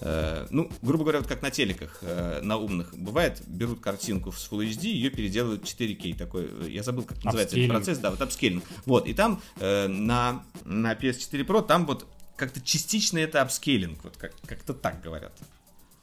[0.00, 2.94] Э, ну, грубо говоря, вот как на телеках э, на умных.
[2.96, 6.16] Бывает, берут картинку с Full HD, ее переделывают 4К.
[6.16, 8.64] Такой, э, я забыл, как называется этот процесс, да, вот upscaling.
[8.84, 14.04] Вот, и там э, на, на PS4 Pro там вот как-то частично это upscaling.
[14.04, 15.32] Вот как, как-то так говорят.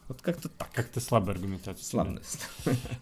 [0.07, 0.71] Вот как-то так.
[0.71, 1.83] Как-то слабая аргументация.
[1.83, 2.47] Славность.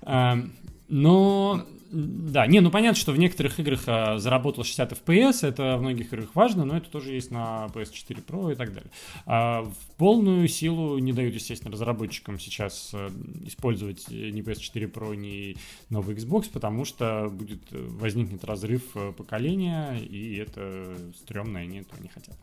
[0.02, 0.54] Эм,
[0.92, 5.82] Но, да, не, ну понятно, что в некоторых играх а, заработал 60 FPS, это в
[5.82, 8.92] многих играх важно, но это тоже есть на PS4 Pro и так далее.
[9.26, 13.10] А в полную силу не дают, естественно, разработчикам сейчас э,
[13.46, 15.56] использовать э, ни PS4 Pro, ни
[15.90, 21.78] новый Xbox, потому что будет э, возникнет разрыв э, поколения, и это стрёмно, и они
[21.80, 22.38] этого не хотят.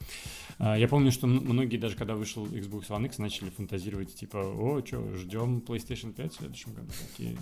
[0.58, 4.82] А, Я помню, что многие даже когда вышел Xbox One X, начали фантазировать, типа, о,
[4.82, 6.88] что, ждем PlayStation 5 в следующем году.
[7.10, 7.36] Такие,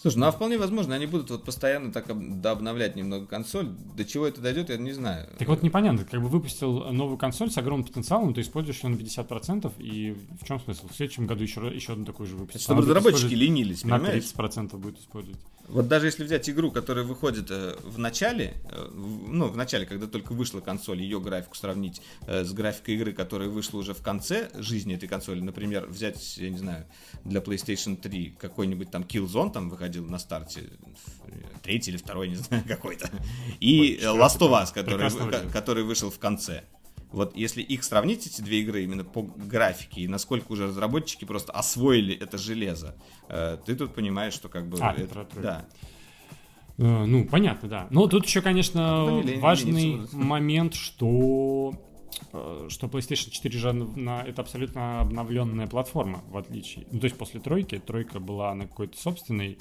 [0.00, 3.68] Слушай, ну а вполне возможно, они будут вот постоянно так обновлять немного консоль.
[3.96, 5.28] До чего это дойдет, я не знаю.
[5.38, 8.94] Так вот непонятно, как бы выпустил новую консоль с огромным потенциалом, ты используешь ее на
[8.96, 10.88] 50%, и в чем смысл?
[10.88, 12.62] В следующем году еще, еще одну такую же выпустить.
[12.62, 14.24] Чтобы разработчики ленились, На понимаешь?
[14.24, 15.38] 30% будет использовать.
[15.70, 20.06] Вот даже если взять игру, которая выходит э, в начале, э, ну, в начале, когда
[20.06, 24.50] только вышла консоль, ее графику сравнить э, с графикой игры, которая вышла уже в конце
[24.54, 26.86] жизни этой консоли, например, взять, я не знаю,
[27.24, 30.70] для PlayStation 3 какой-нибудь там Killzone там выходил на старте,
[31.62, 33.08] третий или второй, не знаю, какой-то,
[33.60, 36.64] и э, Last of Us, который, который вышел в конце.
[37.12, 41.52] Вот если их сравнить, эти две игры, именно по графике, и насколько уже разработчики просто
[41.52, 42.94] освоили это железо,
[43.28, 44.78] э, ты тут понимаешь, что как бы...
[44.80, 45.66] А, это- да.
[46.78, 47.86] Э, Ну, понятно, да.
[47.90, 51.74] Но тут еще, конечно, не лень- важный момент, что
[52.32, 56.86] э, что PlayStation 4 же на- это абсолютно обновленная платформа, в отличие.
[56.90, 59.58] Ну, то есть после тройки, тройка была на какой-то собственной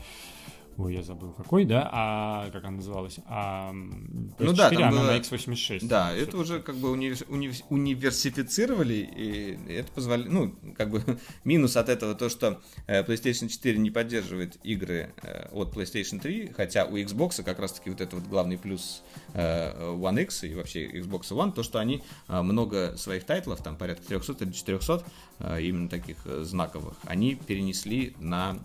[0.82, 1.90] Ой, я забыл какой, да?
[1.92, 3.20] А как она называлась?
[3.28, 5.80] А, м, Ну да, PS4, там она было- на x86.
[5.86, 11.04] Да, это уже как бы уни- уни- универсифицировали, и это позволяет, ну, как бы
[11.44, 16.54] минус от этого то, что э, PlayStation 4 не поддерживает игры э, от PlayStation 3,
[16.56, 20.88] хотя у Xbox как раз-таки вот это вот главный плюс э, One X и вообще
[20.90, 25.04] Xbox One, то, что они много своих тайтлов, там порядка 300 или 400,
[25.40, 28.58] э, именно таких знаковых, они перенесли на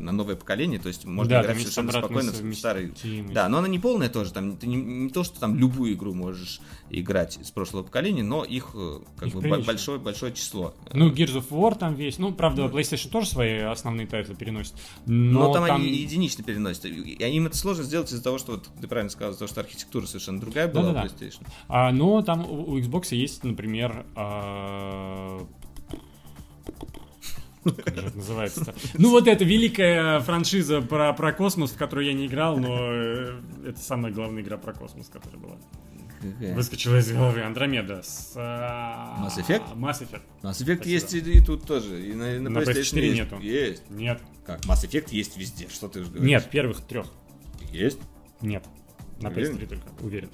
[0.00, 2.92] на новое поколение, то есть можно Да, играть там совершенно спокойно в старый
[3.32, 4.32] да, но она не полная тоже.
[4.32, 8.44] Там ты не, не то, что там любую игру можешь играть с прошлого поколения, но
[8.44, 9.64] их э, как Их бы прилично.
[9.64, 10.74] большое большое число.
[10.92, 12.18] Ну, Gears of War там весь.
[12.18, 14.74] Ну, правда, PlayStation тоже свои основные тайтлы переносит.
[15.06, 16.84] Но, но, там, они единично переносят.
[16.86, 20.06] И им это сложно сделать из-за того, что вот ты правильно сказал, того, что архитектура
[20.06, 21.06] совершенно другая была у Да-да-да.
[21.06, 21.46] PlayStation.
[21.68, 25.46] А, но там у, у Xbox есть, например, а,
[27.64, 28.74] как же это называется-то?
[28.98, 33.40] Ну, вот эта великая франшиза про, про космос, в которую я не играл, но э,
[33.66, 35.56] это самая главная игра про космос, которая была.
[36.20, 36.54] Какая?
[36.54, 38.32] Выскочила из головы Андромеда с...
[38.36, 39.74] а, Mass Effect?
[39.74, 40.22] Mass Effect.
[40.42, 40.84] Mass Effect Спасибо.
[40.84, 42.00] есть и, и тут тоже.
[42.06, 43.14] И на, на На PlayStation PS4 есть.
[43.16, 43.38] нету.
[43.40, 43.90] Есть.
[43.90, 44.20] Нет.
[44.46, 44.60] Как?
[44.60, 45.68] Mass Effect есть везде.
[45.68, 46.22] Что ты говоришь?
[46.22, 47.06] Нет, первых трех.
[47.72, 47.98] Есть?
[48.40, 48.64] Нет.
[49.20, 49.56] На Уверен?
[49.56, 50.28] PS3 только, уверен.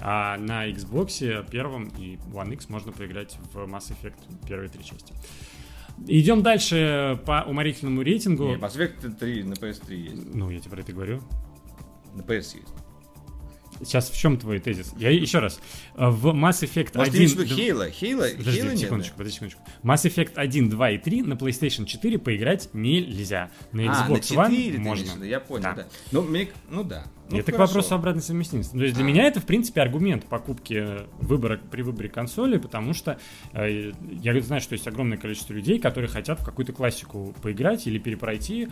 [0.00, 4.14] А на Xbox первом и One X можно поиграть в Mass Effect
[4.46, 5.14] первые три части.
[6.06, 8.48] Идем дальше по уморительному рейтингу.
[8.48, 10.34] Нет, Mass Effect 3 на PS3 есть.
[10.34, 11.22] Ну, я тебе про это говорю.
[12.14, 12.74] На PS есть.
[13.84, 14.92] Сейчас в чем твой тезис?
[14.98, 15.60] Я еще раз.
[15.96, 17.18] Э, В Mass Effect Может, ты 1...
[17.18, 17.90] имеешь в виду д- Хейла?
[17.90, 18.26] Хейла?
[18.36, 19.62] Подожди, нет, секундочку, подожди секундочку.
[19.82, 23.50] Mass Effect 1, 2 и 3 на PlayStation 4 поиграть нельзя.
[23.72, 25.12] На А, на Xbox 4 One ты имеешь можно.
[25.12, 25.74] в виду, я понял, Да.
[25.74, 25.86] да.
[26.12, 27.04] Ну, мне, ну да.
[27.30, 27.72] Ну, это к хорошо.
[27.74, 28.72] вопросу обратной совместимости.
[28.72, 29.08] То есть для А.
[29.08, 30.86] меня это, в принципе, аргумент покупки
[31.22, 33.18] выбора при выборе консоли, потому что
[33.54, 33.92] э,
[34.22, 38.68] я знаю, что есть огромное количество людей, которые хотят в какую-то классику поиграть или перепройти,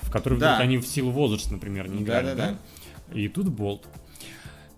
[0.00, 0.56] в которую Да.
[0.58, 2.26] они в силу возраста, например, не играли.
[2.28, 2.56] Да-да-да.
[3.12, 3.18] да?
[3.18, 3.86] И тут болт.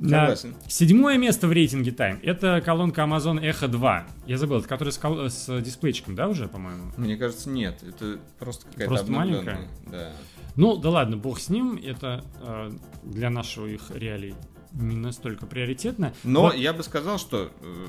[0.00, 0.54] Согласен.
[0.68, 4.06] седьмое место в рейтинге Time это колонка Amazon Echo 2.
[4.26, 6.92] Я забыл, это которая с, кол- с дисплейчиком, да, уже, по-моему?
[6.96, 7.82] Мне кажется, нет.
[7.82, 9.68] Это просто какая-то Просто маленькая?
[9.90, 10.12] Да.
[10.56, 12.70] Ну, да ладно, бог с ним, это э,
[13.02, 14.34] для нашего их реалий
[14.72, 16.12] не настолько приоритетно.
[16.24, 17.86] Но Вот- я бы сказал, что э,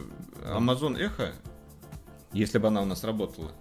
[0.56, 1.32] Amazon Echo,
[2.34, 3.52] если бы она у нас работала,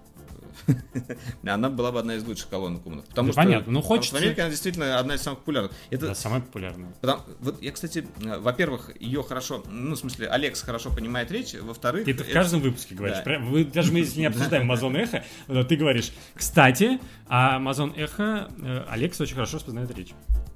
[1.47, 3.05] она была бы одна из лучших колонок умных.
[3.07, 5.41] Потому Да что, понятно, ну, потому хочется- что в Америке она действительно одна из самых
[5.41, 5.73] популярных.
[5.91, 6.93] Это, Да, самая популярная.
[7.01, 12.05] потому- вот я, кстати, во-первых, ее хорошо, ну, в смысле, Алекс хорошо понимает речь, во-вторых...
[12.05, 13.19] Ты это в каждом выпуске говоришь.
[13.19, 13.23] Да.
[13.25, 14.93] Прям- Вы, даже мы если не обсуждаем Amazon
[15.49, 20.13] Echo, ты говоришь, кстати, а Amazon Echo э, Алекс очень хорошо распознает речь.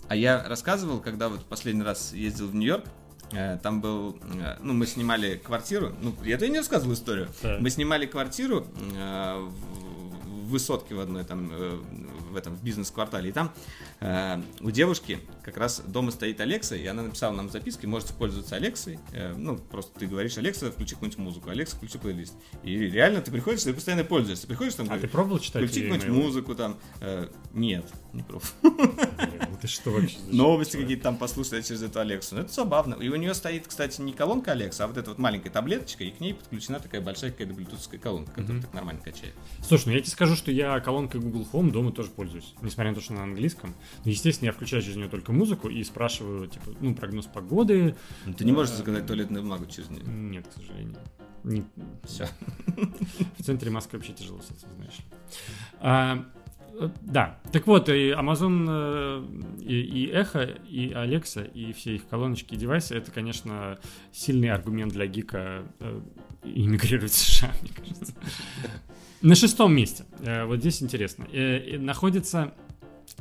[0.08, 2.84] А я рассказывал, когда вот последний раз ездил в Нью-Йорк,
[3.32, 7.28] э, там был, э, ну, мы снимали квартиру, ну, я тебе не рассказывал историю.
[7.42, 7.61] Так.
[7.61, 9.88] Мы снимали квартиру э, в
[10.48, 11.78] высотке в одной там, э,
[12.30, 13.52] в этом бизнес-квартале, и там
[14.00, 18.56] э, у девушки как раз дома стоит Алекса, и она написала нам записки, можете пользоваться
[18.56, 22.34] Алексой, э, ну, просто ты говоришь, Алекса, включи какую-нибудь музыку, Алекса, включи плейлист.
[22.62, 25.64] И реально ты приходишь, ты постоянно пользуешься, ты приходишь там, А ты говоришь, пробовал читать
[25.64, 28.50] включи какую-нибудь музыку там, Э, нет, не пробовал.
[28.62, 30.16] Ну Ты что вообще?
[30.28, 32.34] Новости какие-то там послушать через эту Алексу.
[32.34, 32.94] Ну, это забавно.
[32.94, 36.11] И у нее стоит, кстати, не колонка Алекса, а вот эта вот маленькая таблеточка, и
[36.11, 39.34] к ней подключена такая большая какая-то блютусская колонка, которая так нормально качает.
[39.66, 42.94] Слушай, ну я тебе скажу, что я колонкой Google Home дома тоже пользуюсь, несмотря на
[42.96, 43.74] то, что на английском.
[44.05, 47.94] Но, естественно, я включаю через нее только музыку и спрашиваю, типа, ну, прогноз погоды.
[48.24, 50.03] Ну, ты не можешь заказать туалетную бумагу через нее.
[50.07, 50.96] Нет, к сожалению.
[51.44, 51.64] Не-
[52.05, 52.29] Все.
[53.38, 54.98] В центре Москвы вообще тяжело с этим, знаешь.
[55.81, 56.24] А,
[56.81, 62.09] э, да, так вот, и Amazon э, и, и Echo, и Alexa, и все их
[62.09, 63.79] колоночки и девайсы, это, конечно,
[64.12, 66.01] сильный аргумент для гика э,
[66.44, 68.14] иммигрировать в США, мне кажется.
[69.22, 72.54] На шестом месте, э, вот здесь интересно, э, э, находится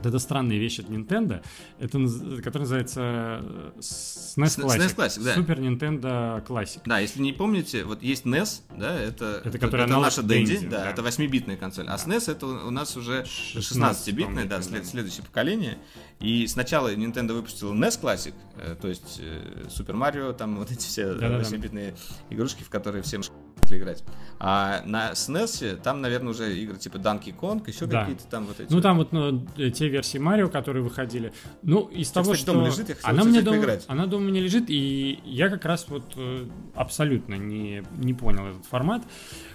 [0.03, 1.41] эта странная вещь от Nintendo,
[1.79, 1.97] это,
[2.43, 4.77] которая называется э, SNES С- Classic.
[4.77, 5.36] SNES Classic, да.
[5.36, 6.81] Super Nintendo Classic.
[6.86, 10.83] Да, если не помните, вот есть NES, да, это, Это который аналог наша Dendy, да,
[10.83, 10.89] да.
[10.91, 11.88] это 8-битная консоль.
[11.88, 15.79] А SNES это у нас уже 16-битная, да, след- следующее поколение.
[16.19, 20.86] И сначала Nintendo выпустила NES Classic, э, то есть э, Super Mario, там вот эти
[20.86, 21.39] все Да-да-да.
[21.41, 21.95] 8-битные
[22.29, 23.23] игрушки, в которые всем
[23.69, 24.03] играть.
[24.39, 28.01] А на SNES там, наверное, уже игры типа Donkey Kong, еще Да.
[28.01, 28.71] какие-то там вот эти.
[28.71, 31.33] Ну, там вот ну, э, те версии Марио, которые выходили.
[31.63, 32.53] Ну, из того, кстати, что...
[32.53, 33.85] дома лежит, я хотел, она, мне дома, поиграть.
[33.87, 36.45] она дома не лежит, и я как раз вот э,
[36.75, 39.03] абсолютно не, не понял этот формат.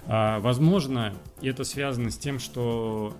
[0.05, 3.15] А, возможно, это связано с тем, что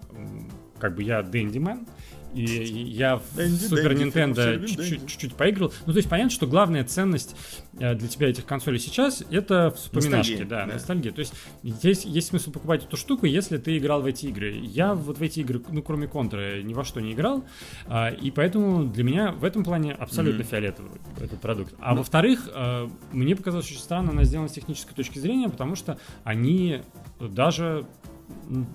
[0.79, 1.87] как бы я Дэндимен,
[2.33, 4.67] И я в Дэнди, Супер Дэнди.
[4.67, 5.71] чуть-чуть поиграл.
[5.85, 7.35] Ну, то есть понятно, что главная ценность
[7.79, 10.73] э, для тебя этих консолей сейчас это вспоминашки, Ностальгия, да, да.
[10.73, 11.11] ностальгия.
[11.11, 14.51] То есть здесь есть смысл покупать эту штуку, если ты играл в эти игры.
[14.51, 17.43] Я вот в эти игры, ну, кроме контры, ни во что не играл,
[17.87, 20.47] а, и поэтому для меня в этом плане абсолютно Мгм.
[20.49, 21.73] фиолетовый этот продукт.
[21.79, 21.97] А Ну.
[21.99, 26.81] во-вторых, э, мне показалось очень странно она сделана с технической точки зрения, потому что они
[27.19, 27.85] даже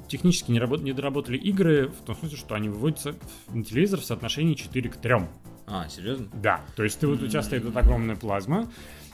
[0.09, 3.15] технически не, работ- не доработали игры в том смысле, что они выводятся
[3.53, 5.15] на телевизор в соотношении 4 к 3.
[5.67, 6.29] А, серьезно?
[6.35, 8.71] Да, то есть ты вот у тебя стоит вот огромная плазма,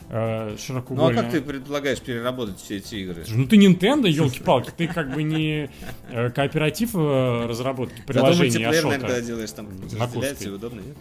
[0.09, 1.23] э, Ну а широкоугольная.
[1.23, 3.25] как ты предполагаешь переработать все эти игры?
[3.29, 5.69] Ну ты Nintendo, елки-палки, ты как бы не
[6.09, 9.67] э, кооператив э, разработки Зато приложения мультиплеер иногда делаешь там
[9.99, 10.95] разделяется и удобно, нет?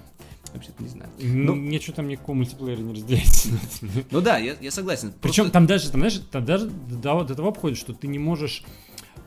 [0.52, 1.10] Вообще-то не знаю.
[1.18, 3.48] Ну, ничего там никакого мультиплеера не разделяется.
[4.12, 5.12] Ну да, я, я согласен.
[5.20, 8.20] Причем Просто- там даже, там, знаешь, там даже до, до того обходит, что ты не
[8.20, 8.62] можешь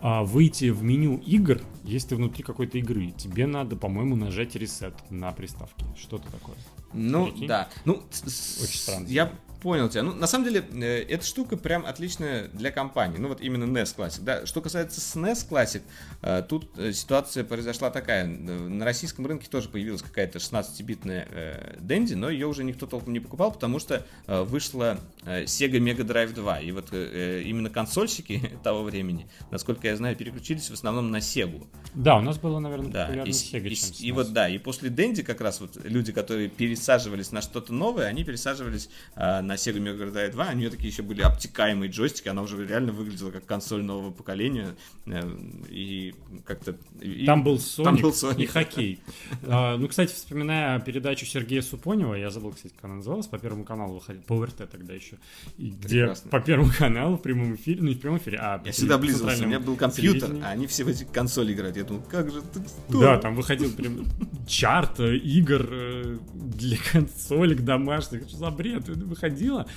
[0.01, 3.11] а, выйти в меню игр, если ты внутри какой-то игры.
[3.11, 5.85] Тебе надо, по-моему, нажать ресет на приставке.
[5.99, 6.55] Что-то такое.
[6.93, 7.47] Ну, Прикинь?
[7.47, 7.69] да.
[7.85, 9.07] Ну, Очень странно.
[9.07, 9.33] Я
[9.67, 10.03] понял тебя.
[10.03, 13.17] Ну, на самом деле, э, эта штука прям отличная для компании.
[13.17, 14.21] Ну, вот именно NES Classic.
[14.23, 15.81] Да, что касается SNES Classic,
[16.21, 18.23] э, тут э, ситуация произошла такая.
[18.23, 23.11] Э, На российском рынке тоже появилась какая-то 16-битная э, Dendy, но ее уже никто толком
[23.11, 26.59] не покупал, потому что э, вышла э, Sega Mega Drive 2.
[26.61, 31.17] И вот э, э, именно консольщики того времени, насколько я знаю, переключились в основном на
[31.17, 31.67] Sega.
[31.93, 33.73] Да, у нас было, наверное, Да, и, Sega, и-
[34.07, 34.13] и SNES.
[34.13, 38.23] вот да, и после Дэнди как раз вот люди, которые пересаживались на что-то новое, они
[38.23, 42.41] пересаживались а, на Sega Mega Drive 2, у нее такие еще были обтекаемые джойстики, она
[42.41, 45.21] уже реально выглядела как консоль нового поколения, э,
[45.69, 46.75] и как-то...
[47.01, 48.43] и- Там был Sonic, Там был Sonic.
[48.43, 48.99] и хоккей.
[49.45, 53.63] А, ну, кстати, вспоминая передачу Сергея Супонева, я забыл, кстати, как она называлась, по Первому
[53.65, 55.17] каналу выходила, по ОРТ тогда еще,
[55.57, 56.29] и где Прекрасно.
[56.31, 59.43] по Первому каналу в прямом эфире, ну не в прямом эфире, а Я всегда облизывался,
[59.43, 61.77] у меня был компьютер, а они все в эти консоли играют.
[61.77, 64.05] Я думал, как же ты Да, там выходил прям
[64.47, 68.27] чарт э, игр э, для консолек домашних.
[68.27, 68.87] Что за бред?
[68.89, 69.05] Это
[69.37, 69.67] выходило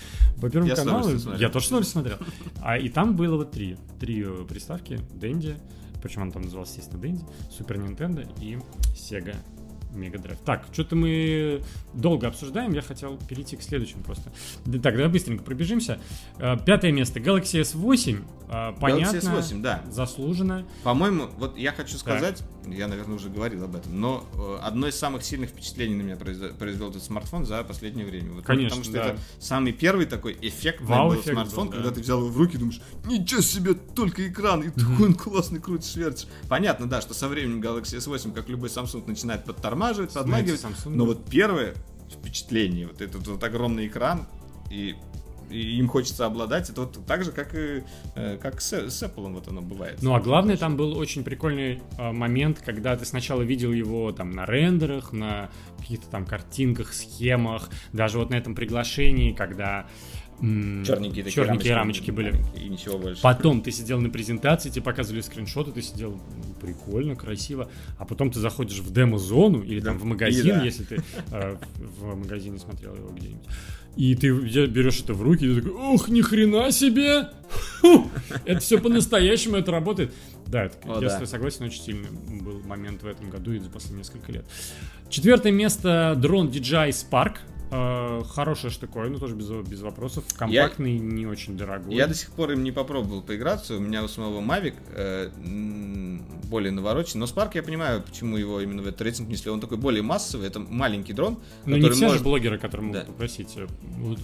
[0.40, 1.10] по Первому Я каналу.
[1.36, 2.18] Я тоже с удовольствием смотрел.
[2.62, 3.76] А и там было вот три.
[3.98, 5.00] Три э, приставки.
[5.14, 5.56] Дэнди.
[6.02, 7.24] Причем он там назывался, естественно, Дэнди.
[7.50, 8.58] Супер Nintendo и
[8.94, 9.36] Sega
[9.92, 10.38] Mega Drive.
[10.44, 11.62] Так, что-то мы
[11.94, 14.30] долго обсуждаем, я хотел перейти к следующему просто.
[14.64, 15.98] Так, давай быстренько пробежимся.
[16.38, 17.20] Э, Пятое место.
[17.20, 18.22] Galaxy S8.
[18.52, 19.16] Э, Понятно.
[19.16, 19.84] Galaxy S8, да.
[19.90, 20.66] Заслуженно.
[20.82, 24.98] По-моему, вот я хочу сказать, я, наверное, уже говорил об этом, но э, одно из
[24.98, 28.32] самых сильных впечатлений на меня произвел, произвел этот смартфон за последнее время.
[28.32, 29.06] Вот, Конечно, Потому что да.
[29.10, 31.76] это самый первый такой эффектный Вау был эффект смартфон, был, да.
[31.76, 35.14] когда ты взял его в руки и думаешь, ничего себе, только экран, и такой он
[35.14, 36.26] классный, крутишь, вертишь.
[36.48, 41.24] Понятно, да, что со временем Galaxy S8, как любой Samsung, начинает подтормаживать, подмагивать, но вот
[41.30, 41.74] первое
[42.10, 44.26] впечатление, вот этот вот огромный экран,
[44.70, 44.96] и
[45.50, 47.82] и им хочется обладать, это вот так же, как и
[48.14, 49.98] э, как с, с Apple вот оно бывает.
[50.02, 54.30] Ну а главное, там был очень прикольный э, момент, когда ты сначала видел его там
[54.30, 59.86] на рендерах, на каких-то там картинках, схемах, даже вот на этом приглашении, когда
[60.40, 62.30] Черненькие такие черненькие рамочки, были.
[62.30, 63.20] маленькие, И ничего больше.
[63.20, 68.30] Потом ты сидел на презентации, тебе показывали скриншоты, ты сидел ну, прикольно, красиво, а потом
[68.30, 70.02] ты заходишь в демо-зону или там Да.
[70.02, 70.64] в магазин, И да.
[70.64, 73.46] если ты э, в магазине смотрел его где-нибудь.
[73.96, 74.30] И ты
[74.66, 77.28] берешь это в руки, и ты такой, ух, ни хрена себе!
[78.44, 80.12] Это все по-настоящему, это работает.
[80.46, 81.08] Да, это, О, я да.
[81.10, 82.08] с тобой согласен, очень сильный
[82.40, 84.44] был момент в этом году и за последние несколько лет.
[85.08, 87.38] Четвертое место дрон DJI Spark.
[87.72, 90.24] Э, хорошая штуковина, тоже без, без вопросов.
[90.36, 91.94] Компактный, не очень дорогой.
[91.94, 93.76] Я до сих пор им не попробовал поиграться.
[93.76, 95.30] У меня у самого Mavic э,
[96.48, 97.20] более навороченный.
[97.20, 99.50] Но Spark я понимаю, почему его именно в этот рейтинг внесли.
[99.50, 100.48] Он такой более массовый.
[100.48, 101.38] Это маленький дрон.
[101.64, 103.06] Ну, не все может- же блогеры, которые могут Да.
[103.06, 103.66] попросить, э,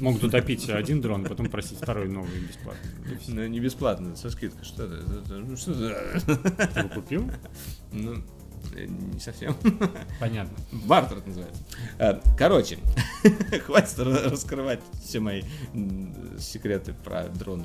[0.00, 2.90] могут утопить один дрон, а потом просить второй новый бесплатно.
[3.20, 3.32] Всё.
[3.32, 4.64] Ну, не бесплатно, со скидкой.
[4.64, 5.72] Что это- ну, что?
[5.74, 7.30] Ты его купил?
[7.92, 8.16] Ну,
[8.74, 9.56] не совсем.
[10.20, 10.56] Понятно.
[10.72, 11.62] Бартер это называется.
[11.98, 12.78] Э, Короче,
[13.64, 15.42] хватит ра- раскрывать все мои
[16.38, 17.64] секреты про дроны.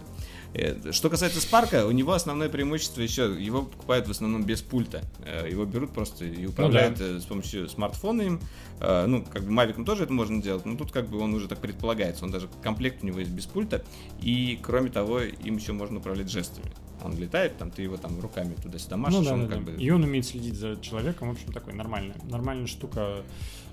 [0.54, 5.04] Э, Что касается Спарка, у него основное преимущество еще, его покупают в основном без пульта.
[5.26, 8.39] Э, Его берут просто и управляют э, с помощью смартфона им.
[8.80, 11.60] Ну, как бы Мавиком тоже это можно делать, но тут как бы он уже так
[11.60, 12.26] предполагается.
[12.26, 13.86] Он даже комплект у него есть без пульта.
[14.22, 16.66] И кроме того, им еще можно управлять жестами.
[17.04, 19.72] Он летает, там ты его там руками туда-сюда машешь, ну да, он да, как да.
[19.72, 19.78] бы...
[19.78, 23.24] И он умеет следить за человеком, в общем, такой нормальный, нормальная штука,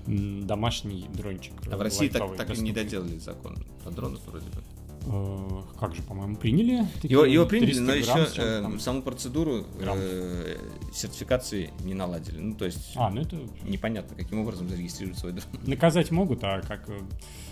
[0.05, 1.53] домашний дрончик.
[1.71, 4.61] А в России так, так и не доделали закон о дронах вроде бы.
[5.05, 6.85] Э, Как же, по-моему, приняли?
[7.03, 8.75] Его, его приняли, 300 но еще чем-то там.
[8.75, 10.57] э, саму процедуру э,
[10.93, 12.37] сертификации не наладили.
[12.39, 15.45] Ну, то есть А, ну это непонятно, каким образом зарегистрировать свой дрон.
[15.65, 16.99] наказать могут, а как э,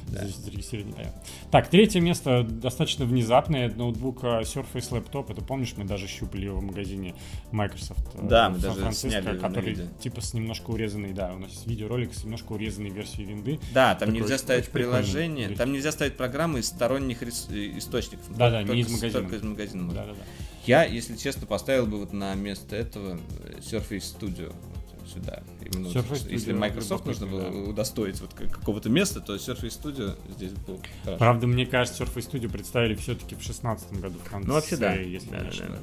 [0.09, 1.21] зарегистрировать непонятно.
[1.51, 3.73] Так, третье место достаточно внезапное.
[3.73, 5.31] Ноутбук э, Surface Laptop.
[5.31, 7.15] Это помнишь, мы даже щупали его в магазине
[7.51, 11.67] Microsoft э, Да, мы даже сняли который типа с немножко урезанной, да, у нас есть
[11.67, 13.59] видеоролик с немножко урезанной версией винды.
[13.73, 18.25] Да, там Такой нельзя ставить приложение, там нельзя ставить программы из сторонних рес- э, источников.
[18.35, 19.21] Да-да, не Только из магазина.
[19.21, 19.83] Только из магазина.
[19.83, 20.01] можно.
[20.01, 20.23] Да-да-да.
[20.65, 25.43] Я, если честно, поставил бы вот на место этого э, Surface Studio вот сюда.
[25.61, 27.49] Именно вот, Surface если Studio Microsoft нужно было да.
[27.49, 31.19] удостоить вот какого-то места, то Surface Studio здесь был хорошо.
[31.19, 34.93] Правда, мне кажется, Surface Studio представили все-таки в 16 году в конце, Ну, вообще, да.
[34.93, 35.77] если Да, не да.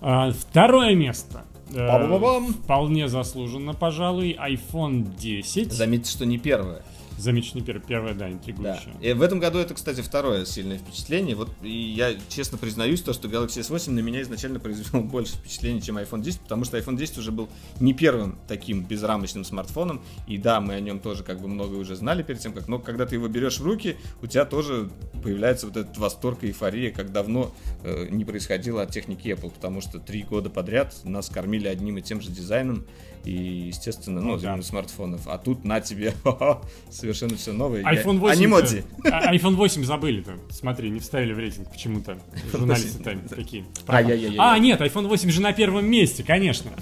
[0.00, 1.44] А, Второе место.
[1.70, 2.54] Э, Ба-ба-ба-бам!
[2.54, 5.72] Вполне заслуженно, пожалуй, iPhone 10.
[5.72, 6.82] Заметьте, что не первое.
[7.18, 8.30] Не пер- первое, да, Да.
[8.30, 8.94] интригующее.
[9.00, 11.34] И в этом году это, кстати, второе сильное впечатление.
[11.34, 15.80] Вот и я честно признаюсь, то, что Galaxy S8 на меня изначально произвел больше впечатлений,
[15.82, 17.48] чем iPhone 10, потому что iPhone 10 уже был
[17.80, 20.02] не первым таким безрамочным смартфоном.
[20.26, 22.68] И да, мы о нем тоже как бы много уже знали перед тем, как.
[22.68, 24.90] Но когда ты его берешь в руки, у тебя тоже
[25.22, 27.52] появляется вот этот восторг и эйфория, как давно
[27.82, 32.02] э, не происходило от техники Apple, потому что три года подряд нас кормили одним и
[32.02, 32.86] тем же дизайном.
[33.24, 34.62] И, естественно, ну, Ну да.
[34.62, 35.26] смартфонов.
[35.26, 36.14] А тут на тебе
[37.14, 37.82] совершенно все новое.
[37.82, 38.38] IPhone 8.
[38.38, 38.84] Анимоди.
[39.04, 40.38] А, iPhone 8 забыли-то.
[40.50, 42.18] Смотри, не вставили в рейтинг почему-то.
[42.52, 43.64] Журналисты там такие.
[43.86, 44.36] Ай-яй-яй-яй.
[44.38, 46.72] А, нет, iPhone 8 же на первом месте, конечно.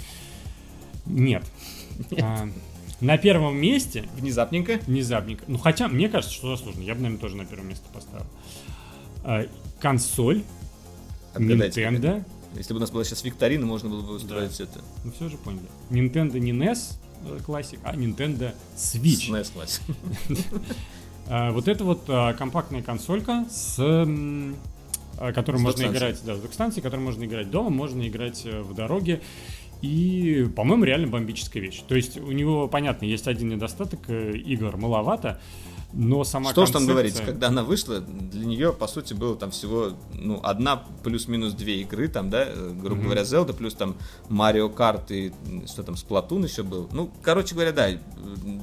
[1.07, 1.45] Нет.
[2.21, 2.49] А,
[3.01, 4.81] на первом месте Внезапненько.
[4.87, 5.45] внезапненько.
[5.47, 6.83] Ну, хотя, мне кажется, что заслуженно.
[6.83, 8.27] Я бы, наверное, тоже на первое место поставил.
[9.23, 9.47] А,
[9.81, 10.43] консоль
[11.35, 12.25] Отгадайте, Nintendo.
[12.57, 14.81] Если бы у нас была сейчас викторина, можно было бы устроить это.
[15.05, 15.67] Ну, все же поняли.
[15.91, 16.97] Nintendo не NES
[17.47, 19.31] Classic, а Nintendo Switch.
[19.31, 19.81] SNES класс.
[21.27, 26.41] А, вот это вот а, компактная консолька с а, которой С можно играть, да, с
[26.41, 29.23] док-станцией, которой можно играть дома, можно играть э, в дороге.
[29.83, 31.83] И, по-моему, реально бомбическая вещь.
[31.87, 35.41] То есть у него, понятно, есть один недостаток, э, игр маловато,
[35.97, 39.37] но сама Что ж там концепция- говорить, когда она вышла, для нее, по сути, было
[39.37, 43.05] там всего, ну, одна плюс-минус две игры, там, да, э, грубо Мгм.
[43.05, 43.97] говоря, Zelda, плюс там
[44.29, 45.33] Марио Карт и
[45.67, 46.89] что там, Splatoon еще был.
[46.93, 47.89] Ну, короче говоря, да,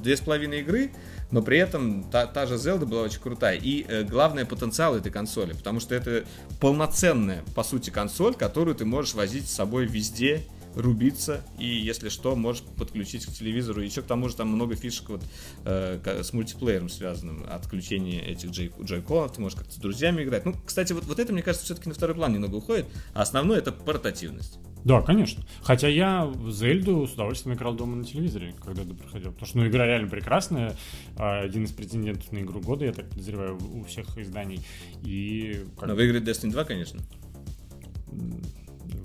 [0.01, 0.91] две с половиной игры,
[1.31, 3.57] но при этом та, та же Zelda была очень крутая.
[3.57, 6.25] И э, главное потенциал этой консоли, потому что это
[6.59, 10.45] полноценная, по сути, консоль, которую ты можешь возить с собой везде,
[10.75, 13.81] рубиться, и если что, можешь подключить к телевизору.
[13.81, 15.23] Еще к тому же там много фишек вот,
[15.65, 20.45] э, с мультиплеером связанным, отключение этих джей- джойконов, ты можешь как-то с друзьями играть.
[20.45, 23.57] Ну, кстати, вот, вот это, мне кажется, все-таки на второй план немного уходит, а основное
[23.57, 24.59] это портативность.
[24.83, 25.43] Да, конечно.
[25.61, 29.31] Хотя я в Зельду с удовольствием играл дома на телевизоре, когда это проходил.
[29.31, 30.75] Потому что ну, игра реально прекрасная.
[31.17, 34.65] А, Один из претендентов на игру года, я так подозреваю, у всех изданий.
[35.03, 36.99] И как Но выиграет Destiny 2, конечно.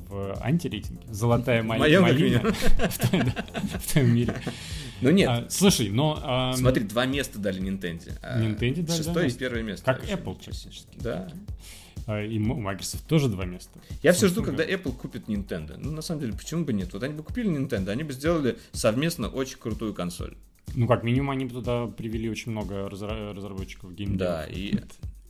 [0.09, 1.03] В антирейтинге.
[1.09, 1.85] Золотая малина
[2.51, 4.35] в твоем- мире.
[5.01, 6.19] Ну нет, А, Слушай, но...
[6.25, 8.13] ам, смотри, два места дали Nintendo.
[8.23, 9.85] а Nintendo дали Шестое и первое место.
[9.85, 10.97] Как Apple практически.
[10.99, 11.31] Да.
[12.07, 13.79] а, И Microsoft тоже два места.
[14.03, 15.77] Я все жду, когда Apple купит Nintendo.
[15.79, 16.93] Ну, на самом деле, почему бы нет?
[16.95, 20.35] Вот они бы купили Nintendo, они бы сделали совместно очень крутую консоль.
[20.75, 24.19] Ну, как минимум, они бы туда привели очень много разра- разработчиков геймдев.
[24.19, 24.79] Да, и,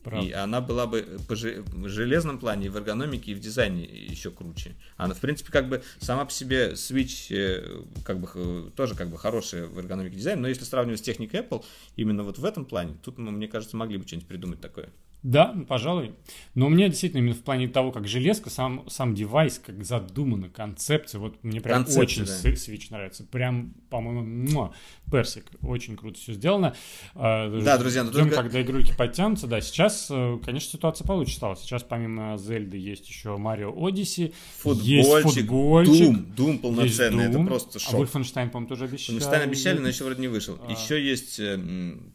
[0.06, 0.26] Правда.
[0.26, 3.84] и она была бы по же- в железном плане, и в эргономике, и в дизайне
[3.84, 4.76] еще круче.
[4.96, 9.18] Она, в принципе, как бы сама по себе Switch э, как бы тоже как бы
[9.18, 11.64] хорошая в эргономике дизайн, но если сравнивать с техникой Apple,
[11.96, 14.90] именно вот в этом плане, тут, ну, мне кажется, могли бы что-нибудь придумать такое.
[15.22, 16.14] Да, ну, пожалуй.
[16.54, 20.48] Но у меня действительно именно в плане того, как железка, сам, сам девайс, как задумана,
[20.48, 22.50] концепция, вот мне прям Концепция, очень да.
[22.50, 23.24] Switch нравится.
[23.24, 24.72] Прям, по-моему,
[25.10, 25.44] персик.
[25.62, 26.74] Очень круто все сделано.
[27.14, 29.46] А, Да, друзья, но ждем, только- когда игрульки подтянутся.
[29.46, 31.56] Да, сейчас, э, конечно, ситуация получше стала.
[31.56, 34.32] Сейчас помимо Зельды есть еще Марио Одиссе.
[34.64, 36.16] Есть Футбольчик, футбольчик.
[36.36, 37.46] Doom, полноценный, это Doom.
[37.46, 38.00] просто А шок.
[38.00, 39.18] Wolfenstein, по-моему, тоже обещали.
[39.18, 40.58] Wolfenstein обещали, но еще вроде не вышел.
[40.66, 40.70] А.
[40.72, 41.38] Еще есть...
[41.38, 41.56] э,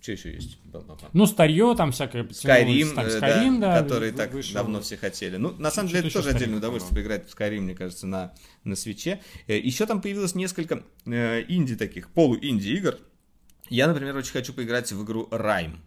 [0.02, 0.58] Что еще есть?
[1.14, 2.24] Ну, старье там всякое.
[2.24, 2.94] Skyrim, потянулось.
[2.94, 4.54] Так, э, Skyrim, да, да, который так вышел.
[4.54, 5.38] давно все хотели.
[5.38, 8.34] Ну, на самом деле, это тоже Skyrim отдельное удовольствие поиграть в Skyrim, мне кажется, на,
[8.64, 9.22] на свече.
[9.48, 12.98] Еще там появилось несколько э, инди таких, полу-инди игр.
[13.70, 15.78] Я, например, очень хочу поиграть в игру Rime.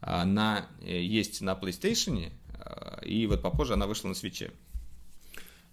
[0.00, 4.52] Она э, есть на PlayStation, э, и вот попозже она вышла на свече.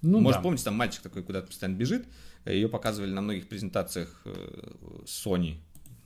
[0.02, 0.44] Ну, Может, да.
[0.44, 2.08] помните, там мальчик такой куда-то постоянно бежит.
[2.46, 4.74] Ее показывали на многих презентациях э,
[5.06, 5.58] Sony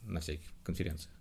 [0.04, 1.16] на всяких конференциях.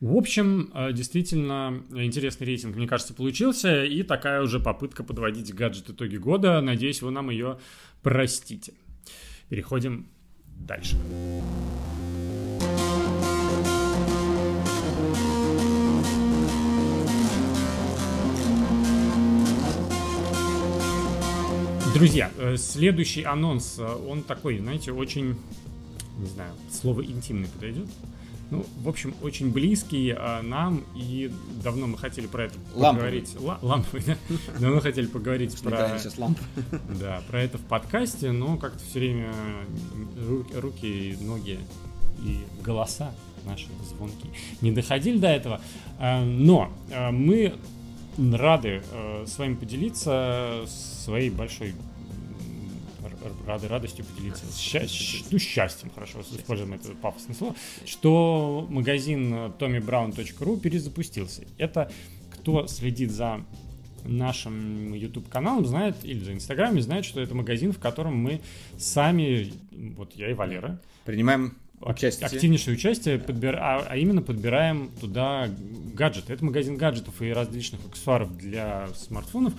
[0.00, 3.84] В общем, э, действительно интересный рейтинг, мне кажется, получился.
[3.84, 6.60] И такая уже попытка подводить гаджет итоги года.
[6.60, 7.58] Надеюсь, вы нам ее
[8.08, 8.72] простите.
[9.50, 10.06] Переходим
[10.66, 10.96] дальше.
[21.94, 25.36] Друзья, э, следующий анонс, э, он такой, знаете, очень,
[26.18, 27.88] не знаю, слово интимный подойдет.
[28.50, 31.30] Ну, в общем, очень близкий э, нам, и
[31.62, 33.20] давно мы хотели про это Ламповый.
[33.20, 33.36] поговорить.
[33.40, 34.16] Ла- ламповый, да?
[34.58, 36.40] Давно хотели поговорить про, сейчас лампа.
[36.98, 39.32] да, про это в подкасте, но как-то все время
[40.16, 41.58] ру- руки, ноги
[42.22, 43.12] и голоса
[43.44, 45.60] наши звонкие не доходили до этого.
[45.98, 47.54] А, Но а, мы
[48.18, 51.74] рады э, с вами поделиться своей большой
[53.46, 54.86] рады радостью поделиться Ща-
[55.30, 57.54] ну, счастьем, хорошо, используем это пафосное слово,
[57.84, 61.42] что магазин э, tommybrown.ru перезапустился.
[61.58, 61.90] Это
[62.30, 63.44] кто следит за
[64.04, 68.40] нашим YouTube каналом знает или за Инстаграме знает, что это магазин, в котором мы
[68.78, 69.52] сами,
[69.96, 72.26] вот я и Валера, Принимаем участие.
[72.26, 75.48] активнейшее участие, подбир- а, а именно подбираем туда
[75.94, 76.32] гаджеты.
[76.32, 79.52] Это магазин гаджетов и различных аксессуаров для смартфонов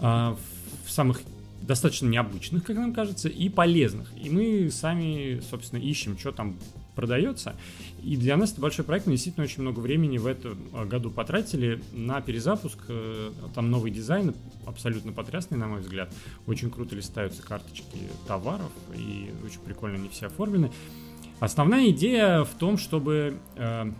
[0.00, 0.36] а,
[0.84, 1.20] в самых
[1.66, 4.12] достаточно необычных, как нам кажется, и полезных.
[4.20, 6.58] И мы сами, собственно, ищем, что там
[6.94, 7.56] продается.
[8.02, 9.06] И для нас это большой проект.
[9.06, 12.78] Мы действительно очень много времени в этом а, году потратили на перезапуск.
[12.88, 14.34] Э, Там новый дизайн,
[14.66, 16.12] абсолютно потрясный, на мой взгляд.
[16.46, 17.98] Очень круто листаются карточки
[18.28, 20.70] товаров, и очень прикольно они все оформлены.
[21.40, 23.92] Основная идея в том, чтобы э,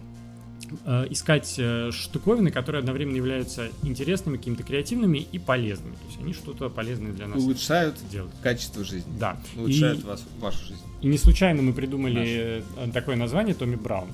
[1.11, 5.95] искать э, штуковины, которые одновременно являются интересными, какими-то креативными и полезными.
[5.95, 8.33] То есть они что-то полезное для нас Улучшают делают.
[8.43, 9.13] качество жизни.
[9.19, 9.37] Да.
[9.57, 10.83] Улучшают И, вас, вашу жизнь.
[11.01, 14.09] и не случайно мы придумали э, такое название Томми Браун.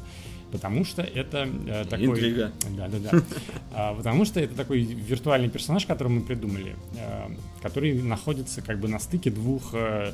[0.53, 2.07] Потому что это э, такой...
[2.07, 2.51] Интрига.
[2.76, 3.22] Да, да, да.
[3.72, 7.28] А, Потому что это такой виртуальный персонаж, который мы придумали, э,
[7.62, 10.12] который находится как бы на стыке двух э,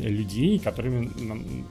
[0.00, 1.66] людей, которыми, нам-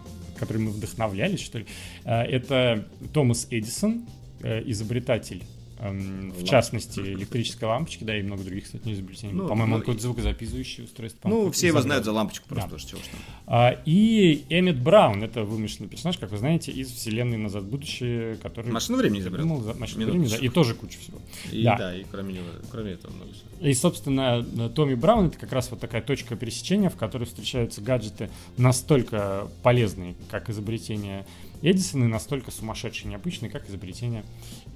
[0.45, 1.65] которыми мы вдохновлялись, что ли.
[2.05, 4.05] Э, Это Томас Эдисон,
[4.41, 5.43] э, изобретатель
[5.83, 9.33] эм, в частности, электрической лампочки, да, и много других, кстати, изобретений.
[9.33, 11.27] Ну, По-моему, ну, он какое-то звукозаписывающее устройство.
[11.29, 12.77] Ну, все его знают за лампочку просто, Да.
[12.77, 13.19] чего там.
[13.47, 18.35] А, И Эммет Браун, это вымышленный персонаж, как вы знаете, из вселенной «Назад в будущее»,
[18.37, 18.71] который...
[18.71, 19.43] Машину времени изобрел.
[19.45, 21.19] придумал за- машину времени, да, и тоже куча всего.
[21.51, 21.77] И Да.
[21.77, 21.95] да.
[21.95, 23.67] и кроме него, кроме этого много всего.
[23.67, 28.29] И, собственно, Томми Браун это как раз вот такая точка пересечения, в которой встречаются гаджеты
[28.57, 31.25] настолько полезные, как изобретение
[31.61, 34.23] Эдисона, и настолько сумасшедшие, необычные, как изобретение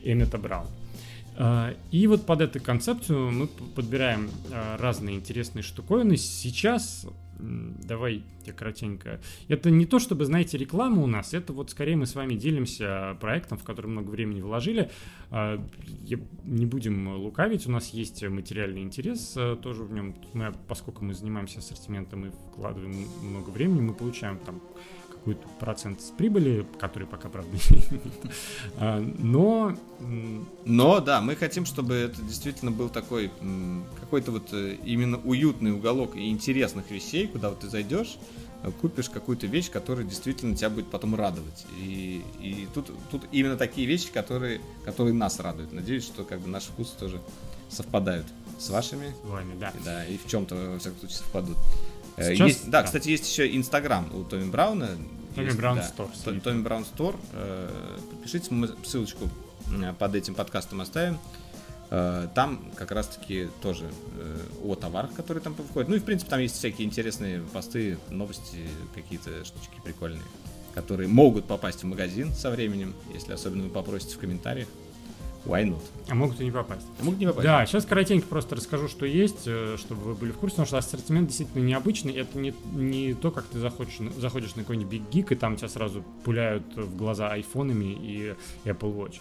[0.04, 0.70] Эммета Брауна.
[1.38, 6.18] А, И вот под эту концепцию мы подбираем а, разные интересные штуковины.
[6.18, 7.06] Сейчас,
[7.40, 9.22] давай я коротенько.
[9.48, 13.16] Это не то, чтобы, знаете, реклама у нас, это вот скорее мы с вами делимся
[13.22, 14.90] проектом, в который много времени вложили.
[15.30, 15.64] А,
[16.44, 20.16] Не будем лукавить, у нас есть материальный интерес тоже в нем.
[20.34, 24.60] Мы, поскольку мы занимаемся ассортиментом и вкладываем много времени, мы получаем там
[25.28, 28.02] какой-то процент с прибыли, который пока, правда, не
[28.78, 29.76] А, Но
[30.66, 33.30] Но да, мы хотим, чтобы это действительно был такой
[34.00, 38.18] какой-то вот э, именно уютный уголок и интересных вещей, куда вот ты зайдешь,
[38.64, 41.66] э, купишь какую-то вещь, которая действительно тебя будет потом радовать.
[41.78, 45.74] И, и тут, тут именно такие вещи, которые, которые нас радуют.
[45.74, 47.20] Надеюсь, что как бы наши вкусы тоже
[47.70, 48.26] совпадают
[48.60, 49.14] с вашими.
[49.26, 49.74] с вами, да.
[49.84, 51.58] Да, и в чем-то, во всяком случае, совпадут.
[52.16, 52.84] Э, Сейчас- есть- да, да.
[52.84, 54.90] кстати, есть еще Инстаграм у Томми Брауна.
[55.38, 56.10] Томми Браун Стор.
[56.44, 57.16] Томми Браун Стор.
[58.12, 59.30] Подпишитесь, мы ссылочку
[59.72, 61.20] э, под этим подкастом оставим.
[61.90, 63.86] Э, Там как раз-таки тоже
[64.20, 65.90] э, о товарах, которые там выходят.
[65.90, 70.24] Ну и, в принципе, там есть всякие интересные посты, новости, какие-то штучки прикольные,
[70.74, 74.68] которые могут попасть в магазин со временем, если особенно вы попросите в комментариях.
[75.46, 75.82] Why not?
[76.10, 76.86] А могут и не попасть.
[77.00, 77.46] А могут не попасть.
[77.46, 80.78] Да, сейчас коротенько просто расскажу, что есть, э, чтобы вы были в курсе, потому что
[80.78, 82.14] ассортимент действительно необычный.
[82.14, 85.70] Это не, не то, как ты заходишь, заходишь на какой-нибудь Big Geek, и там тебя
[85.70, 88.36] сразу пуляют в глаза айфонами и
[88.66, 89.20] Apple Watch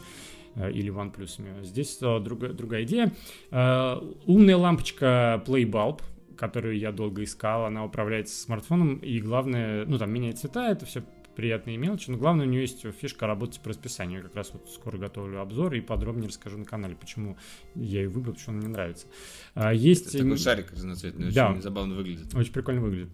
[0.57, 1.65] э, или OnePlus.
[1.65, 3.13] Здесь э, другая, другая идея.
[3.51, 6.01] Умная лампочка Playbulb,
[6.37, 11.03] которую я долго искал, она управляется смартфоном, и главное, ну там меняет цвета, это все
[11.37, 14.19] приятные мелочи, но главное у нее есть фишка работать по расписанию.
[14.19, 17.37] Я как раз вот скоро готовлю обзор и подробнее расскажу на канале, почему
[17.75, 19.07] я ее выбрал, почему она мне нравится.
[19.55, 20.13] А, Есть...
[20.13, 21.51] Такой м, шарик разноцветный, Да.
[21.53, 22.35] очень забавно выглядит.
[22.35, 23.11] очень прикольно выглядит.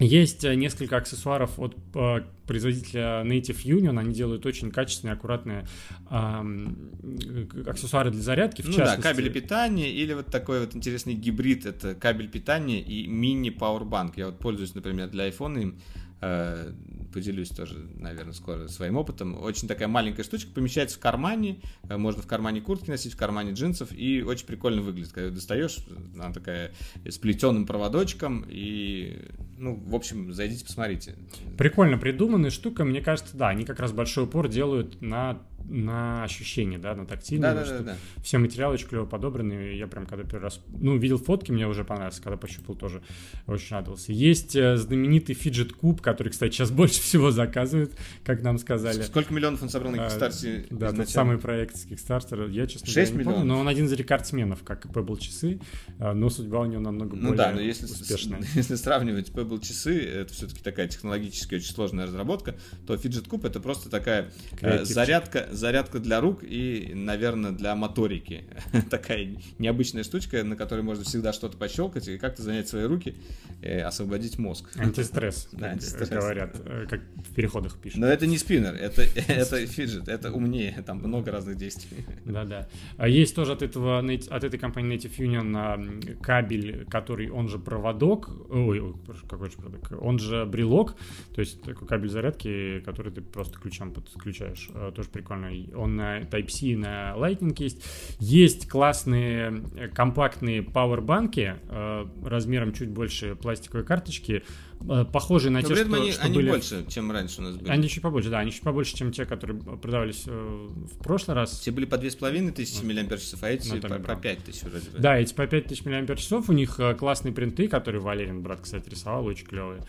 [0.00, 3.96] Есть э, несколько аксессуаров от э, производителя Native Union.
[4.00, 5.68] Они делают очень качественные, аккуратные
[6.08, 8.62] ам, э, аксессуары для зарядки.
[8.62, 11.64] В ну частности, да, кабели питания или вот такой вот интересный гибрид.
[11.64, 14.16] Это кабель питания и мини-пауэрбанк.
[14.16, 15.78] Я вот пользуюсь, например, для iPhone им.
[16.24, 16.72] э,
[17.14, 19.40] Поделюсь тоже, наверное, скоро своим опытом.
[19.40, 21.60] Очень такая маленькая штучка, помещается в кармане.
[21.88, 23.90] э, Можно в кармане куртки носить, в кармане джинсов.
[23.92, 25.12] И очень прикольно выглядит.
[25.12, 25.78] Когда достаешь,
[26.12, 26.72] она такая
[27.04, 28.44] с плетеным проводочком.
[28.48, 31.14] И, ну, в общем, зайдите, посмотрите.
[31.56, 36.78] Прикольно придуманная штука, мне кажется, да, они как раз большой упор делают на на ощущение,
[36.78, 37.54] да, на тактильное.
[37.54, 37.96] Да, да, да, что да.
[38.22, 39.74] Все материалы очень клево подобраны.
[39.74, 43.02] Я прям когда первый раз, ну, видел фотки, мне уже понравилось, когда пощупал тоже
[43.46, 44.12] очень радовался.
[44.12, 47.92] Есть э, знаменитый фиджет куб, который, кстати, сейчас больше всего заказывают,
[48.24, 49.02] как нам сказали.
[49.02, 50.66] Сколько миллионов он собрал на А, Кикстарте?
[50.70, 52.50] Да, тот самый проект с Kickstarter.
[52.50, 53.44] Я, честно говоря, не помню, миллионов?
[53.46, 55.60] но он один из рекордсменов, как и Pebble часы,
[55.98, 58.42] а, но судьба у него намного Ну более да, но если, с- успешная.
[58.54, 62.54] если сравнивать Pebble часы, это все-таки такая технологически очень сложная разработка,
[62.86, 64.94] то Fidget Cube это просто такая э, Креативчик.
[64.94, 68.44] зарядка, зарядка для рук и, наверное, для моторики.
[68.90, 73.14] такая необычная штучка, на которой можно всегда что-то пощелкать и как-то занять свои руки,
[73.62, 74.70] э, освободить мозг.
[74.76, 76.08] Антистресс, Да, антистресс.
[76.08, 78.00] говорят, э, как в переходах пишут.
[78.00, 82.04] Но это не спиннер, это, это фиджет, это умнее, там много разных действий.
[82.24, 82.68] Да-да.
[82.96, 87.58] А Есть тоже от, этого, от этой компании Native Union а, кабель, который, он же
[87.58, 88.94] проводок, ой,
[89.28, 90.96] какой же проводок, он же брелок,
[91.34, 95.43] то есть такой кабель зарядки, который ты просто ключом подключаешь, А, тоже прикольно.
[95.74, 97.84] Он на Type-C на Lightning есть.
[98.18, 104.42] Есть классные э, компактные пауэрбанки э, размером чуть больше пластиковой карточки,
[104.88, 106.50] э, похожие на Но те, что, они, что они были...
[106.50, 107.70] больше, чем раньше у нас были.
[107.70, 111.60] Они чуть побольше, да, они чуть побольше, чем те, которые продавались э, в прошлый раз.
[111.60, 114.20] Те были по 2500 мАч, а эти Ну, по, по Браун.
[114.20, 114.98] 5000 вроде бы.
[114.98, 119.46] Да, эти по 5000 мАч, у них классные принты, которые Валерин, брат, кстати, рисовал, очень
[119.46, 119.82] клевые.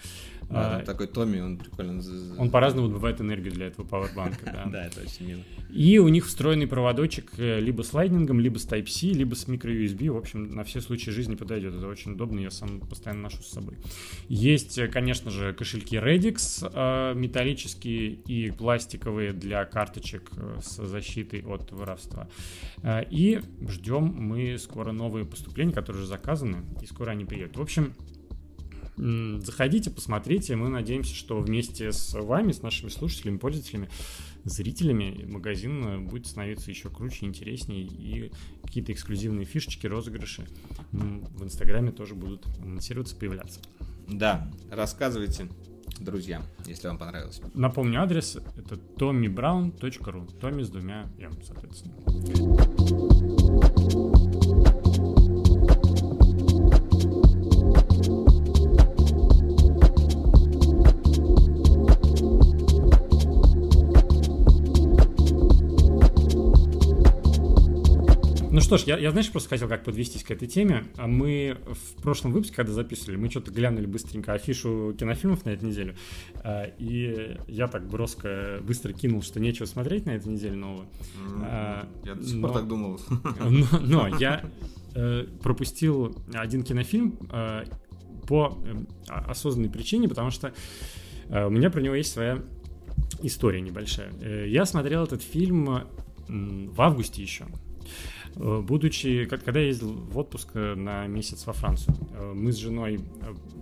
[0.49, 2.01] Да, А, такой Томми, он прикольно...
[2.37, 4.65] Он по-разному добывает энергию для этого пауэрбанка, да.
[4.71, 5.41] Да, это очень мило.
[5.69, 10.11] И у них встроенный проводочек э, либо с лайтнингом, либо с Type-C, либо с micro-USB.
[10.11, 11.73] В общем, на все случаи жизни подойдет.
[11.73, 13.77] Это очень удобно, я сам постоянно ношу с собой.
[14.29, 20.31] Есть, э, конечно же, кошельки Redix э, металлические и пластиковые для карточек
[20.61, 22.27] с защитой от воровства.
[23.09, 27.57] И ждем мы скоро новые поступления, которые уже заказаны, и скоро они приедут.
[27.57, 27.93] В общем,
[28.97, 30.55] Заходите, посмотрите.
[30.55, 33.89] Мы надеемся, что вместе с вами, с нашими слушателями, пользователями,
[34.45, 37.83] зрителями магазин э, будет становиться еще круче, интереснее.
[37.83, 38.31] И
[38.63, 40.47] какие-то эксклюзивные фишечки, розыгрыши
[40.91, 43.59] в Инстаграме тоже будут анонсироваться, появляться.
[44.07, 45.49] Да, рассказывайте
[45.99, 47.41] друзьям, если вам понравилось.
[47.53, 48.37] Напомню адрес.
[48.57, 50.39] Это tommybrown.ru.
[50.39, 51.95] Томми с двумя М, соответственно.
[68.65, 70.85] Что ж, я, я, знаешь, просто хотел как подвестись к этой теме.
[70.97, 75.69] А Мы в прошлом выпуске, когда записывали, мы что-то глянули быстренько афишу кинофильмов на этой
[75.69, 75.95] неделе.
[76.43, 80.85] А, И я так броско быстро кинул, что нечего смотреть на этой неделе нового.
[81.43, 82.99] А, Я до сих пор так думал.
[83.49, 84.43] Но, но я
[84.95, 87.65] э, пропустил один кинофильм э,
[88.27, 88.75] по э,
[89.09, 90.53] о- осознанной причине, потому что
[91.29, 92.41] э, у меня про него есть своя
[93.21, 94.11] история небольшая.
[94.45, 95.83] Я смотрел этот фильм
[96.27, 97.45] в августе еще.
[98.37, 102.57] Э, Будучи, когда я ездил в отпуск э, на месяц во Францию, э, мы с
[102.57, 102.99] женой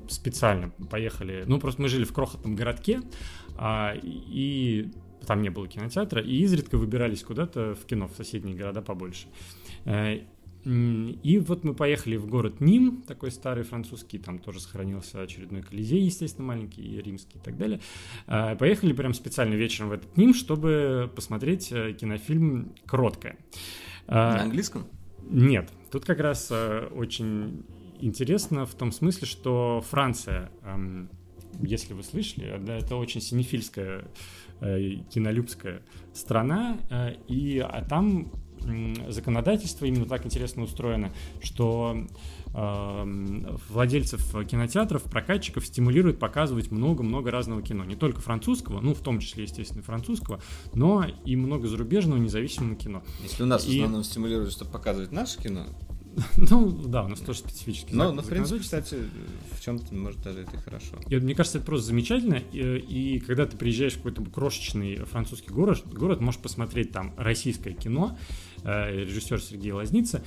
[0.10, 3.02] специально поехали, ну просто мы жили в крохотном городке,
[3.56, 4.92] а, и
[5.26, 9.28] там не было кинотеатра, и изредка выбирались куда-то в кино, в соседние города побольше.
[10.66, 16.02] И вот мы поехали в город Ним, такой старый французский, там тоже сохранился очередной Колизей,
[16.04, 17.80] естественно, маленький, и римский и так далее.
[18.26, 23.38] Поехали прям специально вечером в этот Ним, чтобы посмотреть кинофильм «Кроткая».
[24.08, 24.86] Э, На английском?
[25.30, 27.64] нет, тут как раз э, очень
[28.00, 31.10] интересно в том смысле, что Франция, эм,
[31.62, 34.06] если вы слышали, да, это очень синефильская,
[34.60, 35.82] э, кинолюбская
[36.14, 38.32] страна, э, и а там
[39.10, 41.12] законодательство именно так интересно устроено,
[41.42, 42.06] что
[42.54, 47.84] эм, владельцев кинотеатров, прокатчиков стимулирует показывать много-много разного кино.
[47.84, 50.40] Не только французского, ну, в том числе, естественно, французского,
[50.74, 53.04] но и много зарубежного независимого кино.
[53.22, 55.66] Если у нас в И- основном стимулируют, чтобы показывать наше кино.
[56.38, 58.98] Ну, да, у нас тоже специфический Но, но в принципе, кстати,
[59.52, 60.98] в чем-то, может, даже это и хорошо.
[61.10, 62.36] И мне кажется, это просто замечательно.
[62.36, 62.60] И,
[63.16, 68.18] и когда ты приезжаешь в какой-то крошечный французский город, город можешь посмотреть там российское кино,
[68.66, 70.24] режиссер Сергей Лазница,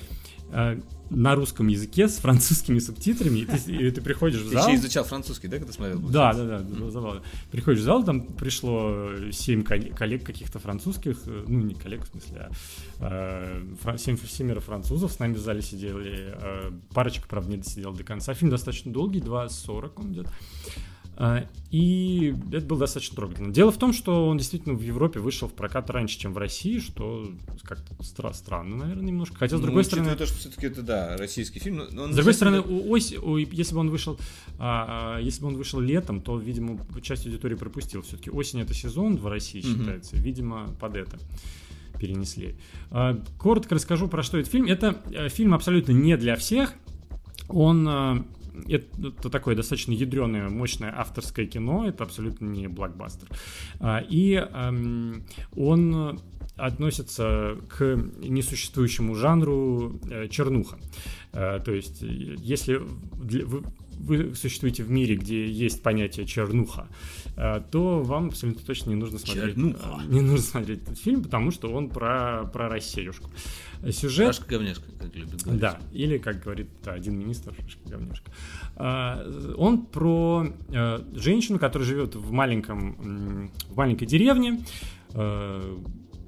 [0.51, 0.79] э,
[1.09, 4.67] на русском языке с французскими субтитрами, и ты, и ты приходишь в Ты зал.
[4.67, 5.99] еще изучал французский, да, когда смотрел?
[5.99, 7.21] Да, да, да, было забавно.
[7.51, 12.49] Приходишь в зал, там пришло семь коллег, каких-то французских, э, ну не коллег в смысле,
[12.99, 17.57] а э, фра- семь семеро французов с нами в зале сидели, э, парочка, правда, не
[17.57, 18.33] досидела до конца.
[18.33, 20.27] Фильм достаточно долгий, 2.40 он идет.
[21.19, 23.51] А, И это было достаточно трогательно.
[23.51, 26.77] Дело в том, что он действительно в Европе вышел в прокат раньше, чем в России,
[26.79, 27.31] что
[27.63, 29.35] как-то стра- странно, наверное, немножко.
[29.35, 30.19] Хотя, с Ну, другой учитывая стороны...
[30.19, 31.81] то, что все-таки это, да, российский фильм.
[31.97, 34.19] он С другой стороны, у ось, у- если бы он вышел,
[34.59, 38.03] а, а, если бы он вышел летом, то, видимо, часть аудитории пропустил.
[38.03, 41.17] Все-таки осень это сезон в России считается, видимо, под это.
[41.99, 42.55] перенесли.
[42.91, 44.67] А, Коротко расскажу, про что этот фильм.
[44.67, 46.75] Это э, фильм абсолютно не для всех.
[47.49, 47.87] Он
[48.67, 53.27] это такое достаточно ядреное, мощное авторское кино, это абсолютно не блокбастер.
[53.79, 56.19] А, И эм, он
[56.55, 60.77] относится к несуществующему жанру э, чернуха.
[61.31, 62.81] Э, То есть, если
[63.99, 66.87] вы, существуете в мире, где есть понятие чернуха,
[67.35, 70.01] э, то вам абсолютно точно не нужно смотреть, Чернуха.
[70.07, 73.29] э, не нужно смотреть этот фильм, потому что он про, про Россиюшку.
[73.91, 74.27] Сюжет...
[74.35, 75.61] Шашка говняшка, как любят говорить.
[75.61, 78.31] Да, или, как говорит да, один министр, шишка говняшка.
[78.75, 84.63] А, Он про э, женщину, которая живет в маленьком, в маленькой деревне,
[85.13, 85.77] э,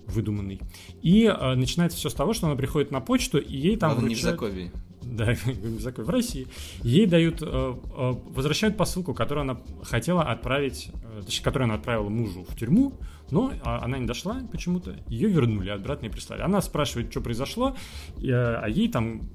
[0.07, 0.59] выдуманной,
[1.03, 4.09] и э, начинается все с того, что она приходит на почту, и ей там Главное,
[4.09, 4.71] не в вручают- Закове.
[5.01, 5.35] Да,
[5.79, 6.47] закон в России,
[6.83, 12.09] ей дают, э, э, возвращают посылку, которую она хотела отправить, э, точнее, которую она отправила
[12.09, 12.93] мужу в тюрьму,
[13.31, 16.41] но а, она не дошла почему-то, ее вернули, обратно и прислали.
[16.41, 17.75] Она спрашивает, что произошло,
[18.17, 19.29] а ей там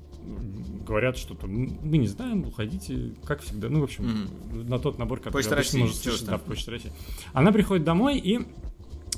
[0.86, 5.18] говорят что-то, «М, мы не знаем, уходите, как всегда, ну, в общем, на тот набор,
[5.18, 6.92] который Почта России, может слышать, да, в Почте России.
[7.32, 8.46] Она приходит домой и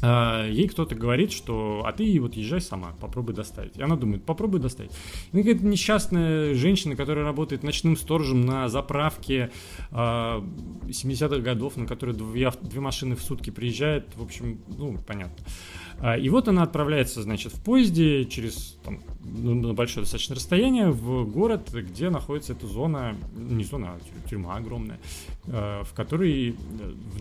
[0.03, 3.77] ей кто-то говорит, что а ты вот езжай сама, попробуй доставить.
[3.77, 4.93] И она думает, попробуй доставить.
[5.33, 9.51] И какая-то несчастная женщина, которая работает ночным сторожем на заправке
[9.91, 15.45] э, 70-х годов, на которой две, две машины в сутки приезжает, в общем, ну, понятно.
[15.45, 15.86] А,
[16.21, 21.71] И вот она отправляется, значит, в поезде через там, ну, большое достаточно расстояние в город,
[21.73, 25.01] где находится эта зона, не зона, а тю- тюрьма огромная,
[25.47, 26.55] э, в которой э,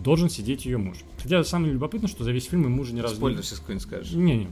[0.00, 0.98] должен сидеть ее муж.
[1.22, 4.12] Хотя самое любопытное, что за весь фильм и мужа ни разу Спойлер сейчас какой-нибудь скажешь.
[4.12, 4.48] Не-не.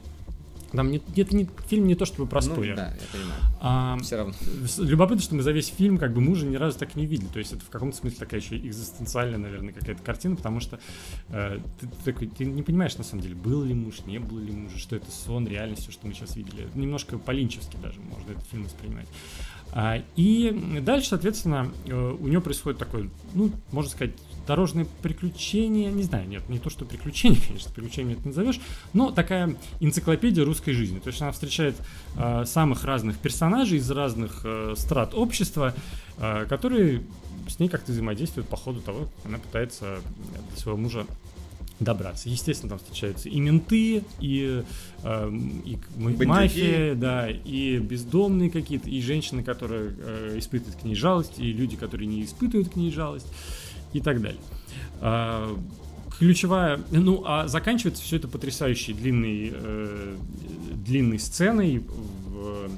[0.74, 3.40] Там не, это не, фильм не то чтобы про Ну, да, я понимаю.
[3.60, 4.34] А, Все равно.
[4.78, 7.28] Любопытно, что мы за весь фильм как бы мужа ни разу так и не видели.
[7.28, 10.80] То есть это в каком-то смысле такая еще экзистенциальная, наверное, какая-то картина, потому что
[11.28, 14.38] э, ты, ты такой, ты не понимаешь, на самом деле, был ли муж, не был
[14.38, 16.68] ли мужа, что это сон, реальность, все, что мы сейчас видели.
[16.74, 19.06] Немножко по-линчевски даже можно этот фильм воспринимать.
[19.72, 24.12] А, и дальше, соответственно, э, у нее происходит такое, ну, можно сказать,
[24.47, 28.61] дорожное приключение, не знаю, нет, не то, что приключение, конечно, приключением это назовешь,
[28.92, 30.99] но такая энциклопедия русской жизни.
[30.99, 31.76] То есть она встречает
[32.16, 35.74] э, самых разных персонажей из разных э, страт общества,
[36.18, 37.03] э, которые
[37.49, 39.99] с ней как-то взаимодействуют по ходу того, как она пытается
[40.55, 41.07] до своего мужа
[41.80, 42.28] добраться.
[42.28, 44.62] Естественно, там встречаются и менты, и,
[45.03, 45.78] эм, и
[46.24, 51.76] мафия, да, и бездомные какие-то, и женщины, которые э, испытывают к ней жалость, и люди,
[51.76, 53.26] которые не испытывают к ней жалость,
[53.95, 54.40] и так далее.
[55.01, 55.57] А,
[56.18, 60.16] ключевая, ну, а заканчивается все это потрясающей длинной, э,
[60.74, 62.68] длинной сценой, в,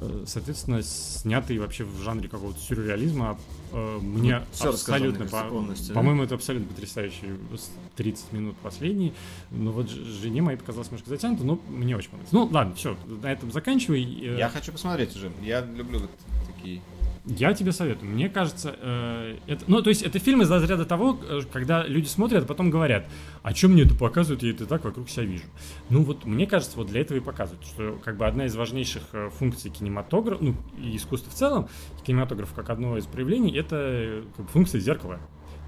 [0.00, 3.38] э, соответственно, снятой вообще в жанре какого-то сюрреализма.
[3.72, 5.94] Э, Мне Ну, мне абсолютно, по- полностью, да?
[5.94, 9.12] по-моему, это абсолютно потрясающие с- 30 минут последние.
[9.50, 12.32] Но вот жене моей показалось немножко затянуто, но мне очень понравилось.
[12.32, 14.02] Ну, ладно, все, на этом заканчивай.
[14.04, 15.32] Э, Я хочу посмотреть уже.
[15.42, 16.10] Я люблю вот
[16.54, 16.82] такие.
[17.26, 18.10] Я тебе советую.
[18.10, 22.06] Мне кажется, э, это, ну, то есть это фильм из разряда того, э, когда люди
[22.06, 23.08] смотрят, а потом говорят,
[23.42, 25.44] а что мне это показывают, я это так вокруг себя вижу.
[25.88, 29.02] Ну вот, мне кажется, вот для этого и показывают, что как бы одна из важнейших
[29.12, 31.68] э, функций кинематографа, ну, и искусства в целом,
[32.04, 35.18] кинематограф как одно из проявлений, это э, как бы функция зеркала.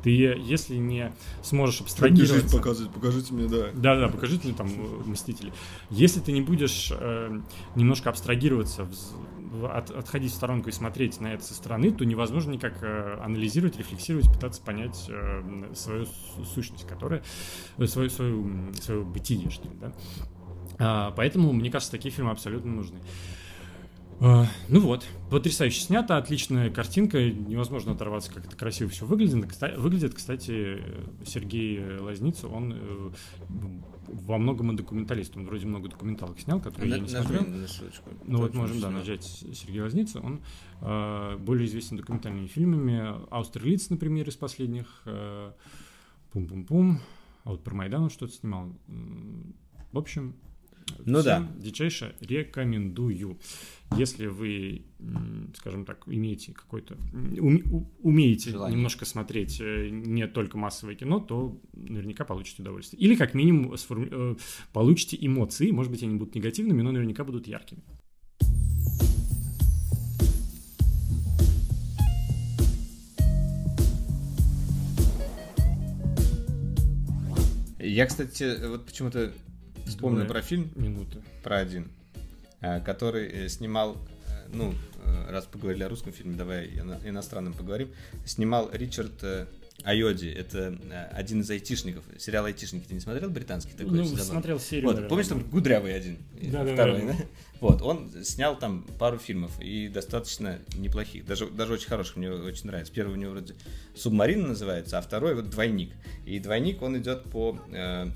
[0.02, 2.56] Ты, если не сможешь абстрагироваться...
[2.56, 3.70] показывать, покажите мне, да.
[3.74, 5.52] Да, да, покажите там э, Мстители.
[5.90, 7.40] Если ты не будешь э,
[7.74, 9.35] немножко абстрагироваться, в-
[9.72, 13.78] от- отходить в сторонку и смотреть на это со стороны, то невозможно никак э, анализировать,
[13.78, 17.22] рефлексировать, пытаться понять э, свою су- сущность, которая
[17.78, 19.92] э, свою, свою, свое бытие, что ли, да.
[20.78, 22.98] А, поэтому, мне кажется, такие фильмы абсолютно нужны.
[24.20, 29.46] А, Ну вот, потрясающе снято, отличная картинка, невозможно оторваться, как это красиво все выглядит.
[29.78, 30.82] Выглядит, кстати,
[31.24, 33.12] Сергей Лазница, он
[34.08, 37.44] во многом и документалист, он вроде много документалок снял, которые я не смотрел.
[37.44, 38.10] на ссылочку.
[38.24, 40.20] Ну вот можем, да, нажать Сергей Лазница.
[40.20, 40.40] Он
[40.80, 43.14] э, более известен документальными фильмами.
[43.30, 45.02] Аустерлиц, например, из последних.
[45.06, 45.52] э,
[46.32, 47.00] Пум-пум-пум.
[47.44, 48.72] А вот про Майдан он что-то снимал.
[49.92, 50.34] В общем,
[51.06, 53.38] Ну всем дичайше рекомендую.
[53.96, 54.82] Если вы,
[55.56, 56.96] скажем так, имеете какой-то...
[58.02, 58.74] умеете Желание.
[58.76, 63.00] немножко смотреть э, не только массовое кино, то наверняка получите удовольствие.
[63.00, 64.36] Или как минимум сформу- э,
[64.72, 65.70] получите эмоции.
[65.70, 67.84] Может быть, они будут негативными, но наверняка будут яркими.
[77.78, 79.32] Я, кстати, вот почему-то
[79.86, 80.32] вспомнил Давай.
[80.34, 81.22] про фильм, Минуты.
[81.42, 81.88] про один,
[82.60, 83.96] э, который э, снимал,
[84.28, 84.74] э, ну,
[85.28, 87.90] раз поговорили о русском фильме, давай и на иностранном поговорим,
[88.24, 89.24] снимал Ричард
[89.84, 90.26] Айоди.
[90.26, 90.76] Это
[91.12, 92.02] один из айтишников.
[92.18, 93.92] Сериал «Айтишники» ты не смотрел британский такой?
[93.92, 94.24] Ну, забавный?
[94.24, 95.08] смотрел серию, Вот, наверное.
[95.08, 96.18] помнишь, там Гудрявый один?
[96.42, 97.06] Да, Второй, да.
[97.12, 97.16] да?
[97.60, 102.66] Вот, он снял там пару фильмов и достаточно неплохих, даже, даже очень хороших, мне очень
[102.66, 102.92] нравится.
[102.92, 103.54] Первый у него вроде
[103.94, 105.92] «Субмарина» называется, а второй вот «Двойник».
[106.24, 107.58] И «Двойник» он идет по...
[107.70, 108.08] э,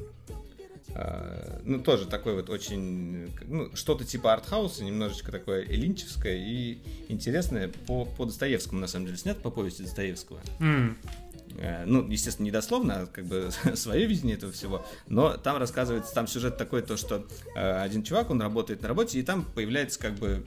[1.64, 6.78] ну, тоже такой вот очень, ну, что-то типа артхауса, немножечко такое линчевское и
[7.09, 10.41] интересное по, по Достоевскому, на самом деле, снят по повести Достоевского.
[11.59, 14.84] Э, Ну, естественно, не дословно, а как бы свое видение этого всего.
[15.09, 19.18] Но там рассказывается, там сюжет такой, то, что э, один чувак, он работает на работе,
[19.18, 20.45] и там появляется как бы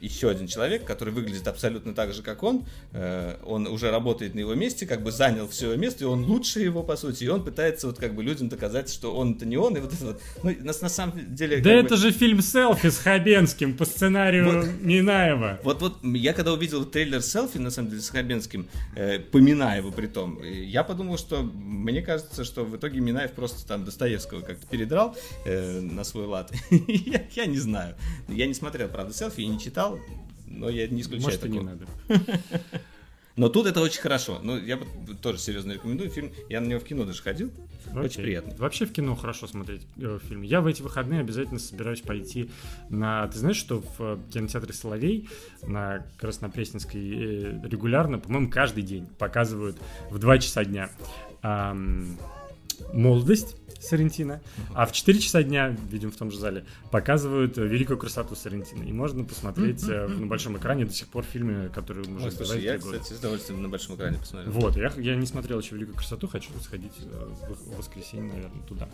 [0.00, 2.64] еще один человек, который выглядит абсолютно так же, как он.
[2.92, 6.24] Э, он уже работает на его месте, как бы занял все его место, и он
[6.24, 7.24] лучше его, по сути.
[7.24, 9.92] И он пытается вот как бы людям доказать, что он это не он, и вот
[9.92, 10.22] это вот.
[10.42, 11.60] Ну, на, на самом деле...
[11.60, 15.60] Да это бы- же фильм «Селфи» с Хабенским по сценарию Минаева.
[15.64, 19.90] Вот, вот я когда увидел трейлер селфи, на самом деле, с Хабенским, э, поминая его
[19.90, 24.66] при том, я подумал, что мне кажется, что в итоге Минаев просто там Достоевского как-то
[24.66, 26.52] передрал э, на свой лад.
[26.70, 27.96] я, я не знаю.
[28.28, 29.71] Я не смотрел, правда, селфи и не читал,
[30.46, 31.70] но я не исключаю Может, и не такого.
[31.70, 32.40] надо.
[33.36, 34.40] Но тут это очень хорошо.
[34.42, 34.78] Ну, я
[35.22, 36.32] тоже серьезно рекомендую фильм.
[36.50, 37.50] Я на него в кино даже ходил.
[37.92, 38.24] Очень Окей.
[38.24, 38.54] приятно.
[38.58, 40.42] Вообще в кино хорошо смотреть э, фильм.
[40.42, 42.50] Я в эти выходные обязательно собираюсь пойти
[42.90, 43.26] на...
[43.28, 45.28] Ты знаешь, что в э, кинотеатре «Соловей»
[45.62, 49.78] на Краснопресненской э, регулярно, по-моему, каждый день показывают
[50.10, 50.90] в 2 часа дня
[51.40, 52.18] ам,
[52.92, 54.40] «Молодость» Сарентина,
[54.74, 58.84] а в 4 часа дня, видим в том же зале, показывают э, «Великую красоту Сарентина».
[58.84, 62.62] И можно посмотреть э, на большом экране до сих пор фильмы, которые уже Ой, слушай,
[62.62, 62.98] я, года.
[62.98, 64.52] кстати, с удовольствием на большом экране посмотрел.
[64.52, 68.62] Вот, я, я не смотрел еще «Великую красоту», хочу сходить э, в, в воскресенье, наверное,
[68.68, 68.88] туда.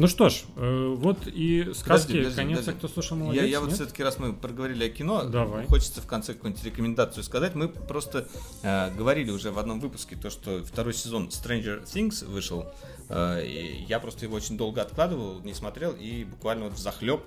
[0.00, 2.70] Ну что ж, э, вот и сказки, Подожди, подожди, конец, подожди.
[2.70, 3.74] а кто слушал Я, молодец, я вот нет?
[3.76, 5.66] все-таки, раз мы проговорили о кино, Давай.
[5.66, 7.54] хочется в конце какую-нибудь рекомендацию сказать.
[7.54, 8.26] Мы просто
[8.62, 12.64] э, говорили уже в одном выпуске то, что второй сезон Stranger Things вышел.
[13.10, 17.22] Э, и я просто его очень долго откладывал, не смотрел, и буквально вот в захлеб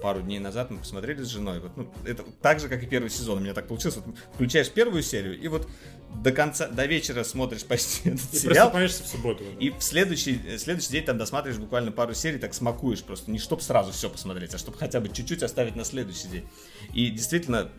[0.00, 1.60] пару дней назад мы посмотрели с женой.
[1.60, 3.38] Вот, ну, это так же, как и первый сезон.
[3.38, 3.96] У меня так получилось.
[3.96, 5.68] Вот включаешь первую серию, и вот
[6.22, 8.70] до конца, до вечера смотришь почти этот И сериал.
[8.70, 9.44] просыпаешься в субботу.
[9.58, 13.30] И в следующий, э, следующий день там досматриваешь буквально пару серий, так смакуешь просто.
[13.30, 16.48] Не чтобы сразу все посмотреть, а чтобы хотя бы чуть-чуть оставить на следующий день.
[16.94, 17.70] И действительно,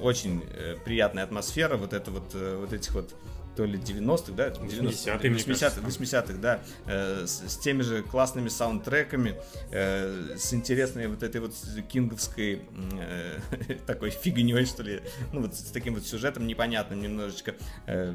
[0.00, 3.14] очень э, приятная атмосфера вот это вот, э, вот этих вот
[3.56, 4.48] то ли 90-х, да?
[4.48, 5.80] 80-е, мне 80-х, кажется.
[5.80, 9.36] 80-х, да, э, с, с теми же классными саундтреками,
[9.70, 11.52] э, с интересной вот этой вот
[11.88, 12.62] кинговской
[13.00, 13.38] э,
[13.86, 15.00] такой фигней, что ли,
[15.32, 17.54] ну вот с таким вот сюжетом непонятным немножечко,
[17.86, 18.14] э,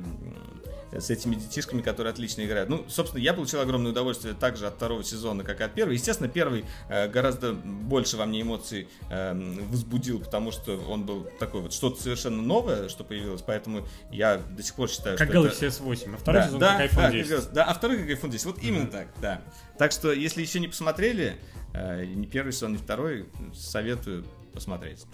[0.92, 2.70] с этими детишками, которые отлично играют.
[2.70, 5.94] Ну, собственно, я получил огромное удовольствие также от второго сезона, как и от первого.
[5.94, 9.34] Естественно, первый э, гораздо больше во мне эмоций э,
[9.70, 14.64] возбудил, потому что он был такой вот что-то совершенно новое, что появилось, поэтому я до
[14.64, 15.84] сих пор считаю, Как что Galaxy это...
[15.84, 17.28] S8, а второй да, сезон да, как iPhone да, 10.
[17.28, 18.46] как раз, да, а второй как iPhone 10.
[18.46, 19.42] Вот именно так, да.
[19.78, 21.38] Так что, если еще не посмотрели,
[21.74, 25.06] э, ни первый сезон, ни второй, советую посмотреть.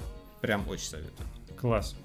[0.42, 1.28] Прям очень советую.
[1.60, 1.96] Класс.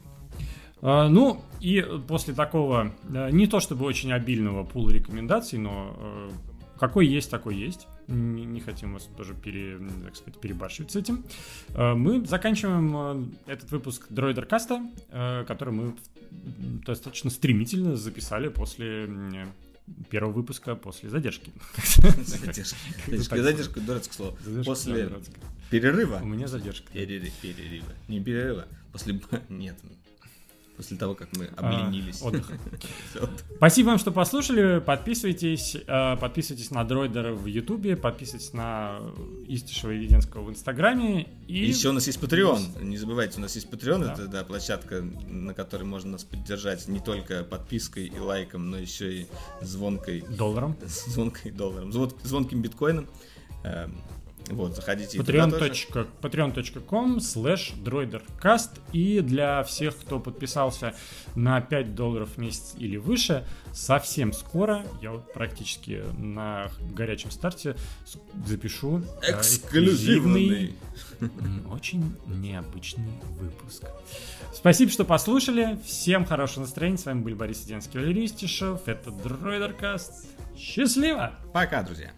[0.83, 6.31] А, ну, и после такого, э, не то чтобы очень обильного пула рекомендаций, но э,
[6.79, 7.87] какой есть, такой есть.
[8.09, 11.25] Не, хотим вас тоже пере, так сказать, перебарщивать с этим.
[11.69, 14.83] Э, Мы заканчиваем этот выпуск Дроидер Каста,
[15.47, 15.95] который мы
[16.85, 19.09] достаточно стремительно записали после
[20.11, 21.53] первого выпуска, после задержки.
[22.25, 22.77] Задержка.
[23.43, 24.65] Задержка, дурацкое слово.
[24.65, 25.11] После
[25.71, 26.21] перерыва.
[26.23, 26.91] У меня задержка.
[26.93, 27.93] Перерыв, перерыва.
[28.09, 28.67] Не перерыва.
[28.93, 29.21] После...
[29.49, 29.77] Нет.
[30.77, 32.23] После того, как мы обленились.
[32.23, 32.59] А, отдыха.
[33.57, 34.81] Спасибо вам, что послушали.
[34.81, 39.01] Подписывайтесь, э, подписывайтесь на Дроидера в Ютубе, подписывайтесь на
[39.47, 41.29] Истишева и Веденского в Инстаграме.
[41.47, 42.83] И И еще у нас есть Patreon.
[42.83, 44.05] Не забывайте, у нас есть Patreon.
[44.05, 44.13] Да.
[44.15, 49.13] Это да, площадка, на которой можно нас поддержать не только подпиской и лайком, но еще
[49.15, 49.27] и
[49.61, 50.77] звонкой, долларом.
[50.87, 53.07] звонкой долларом, звон- звонким биткоином.
[54.51, 55.19] Вот, заходите.
[55.19, 60.95] Patreon.com patreon.com slash droidercast и для всех, кто подписался
[61.35, 67.77] на 5 долларов в месяц или выше, совсем скоро, я вот практически на горячем старте
[68.47, 70.75] запишу э, Эксклюзивный.
[71.71, 73.85] очень необычный выпуск.
[74.55, 75.79] Спасибо, что послушали.
[75.85, 76.99] Всем хорошего настроения.
[76.99, 78.87] С вами были Борис Сиденский, Валерий Истишев.
[78.87, 80.27] Это Дроидеркаст.
[80.57, 81.33] Счастливо!
[81.53, 82.13] Пока, друзья.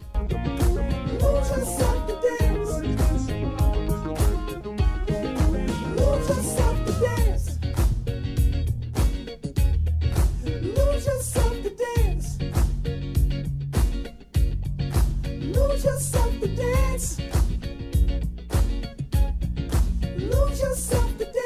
[15.75, 17.19] Lose yourself to dance.
[20.17, 21.44] Lose yourself to dance.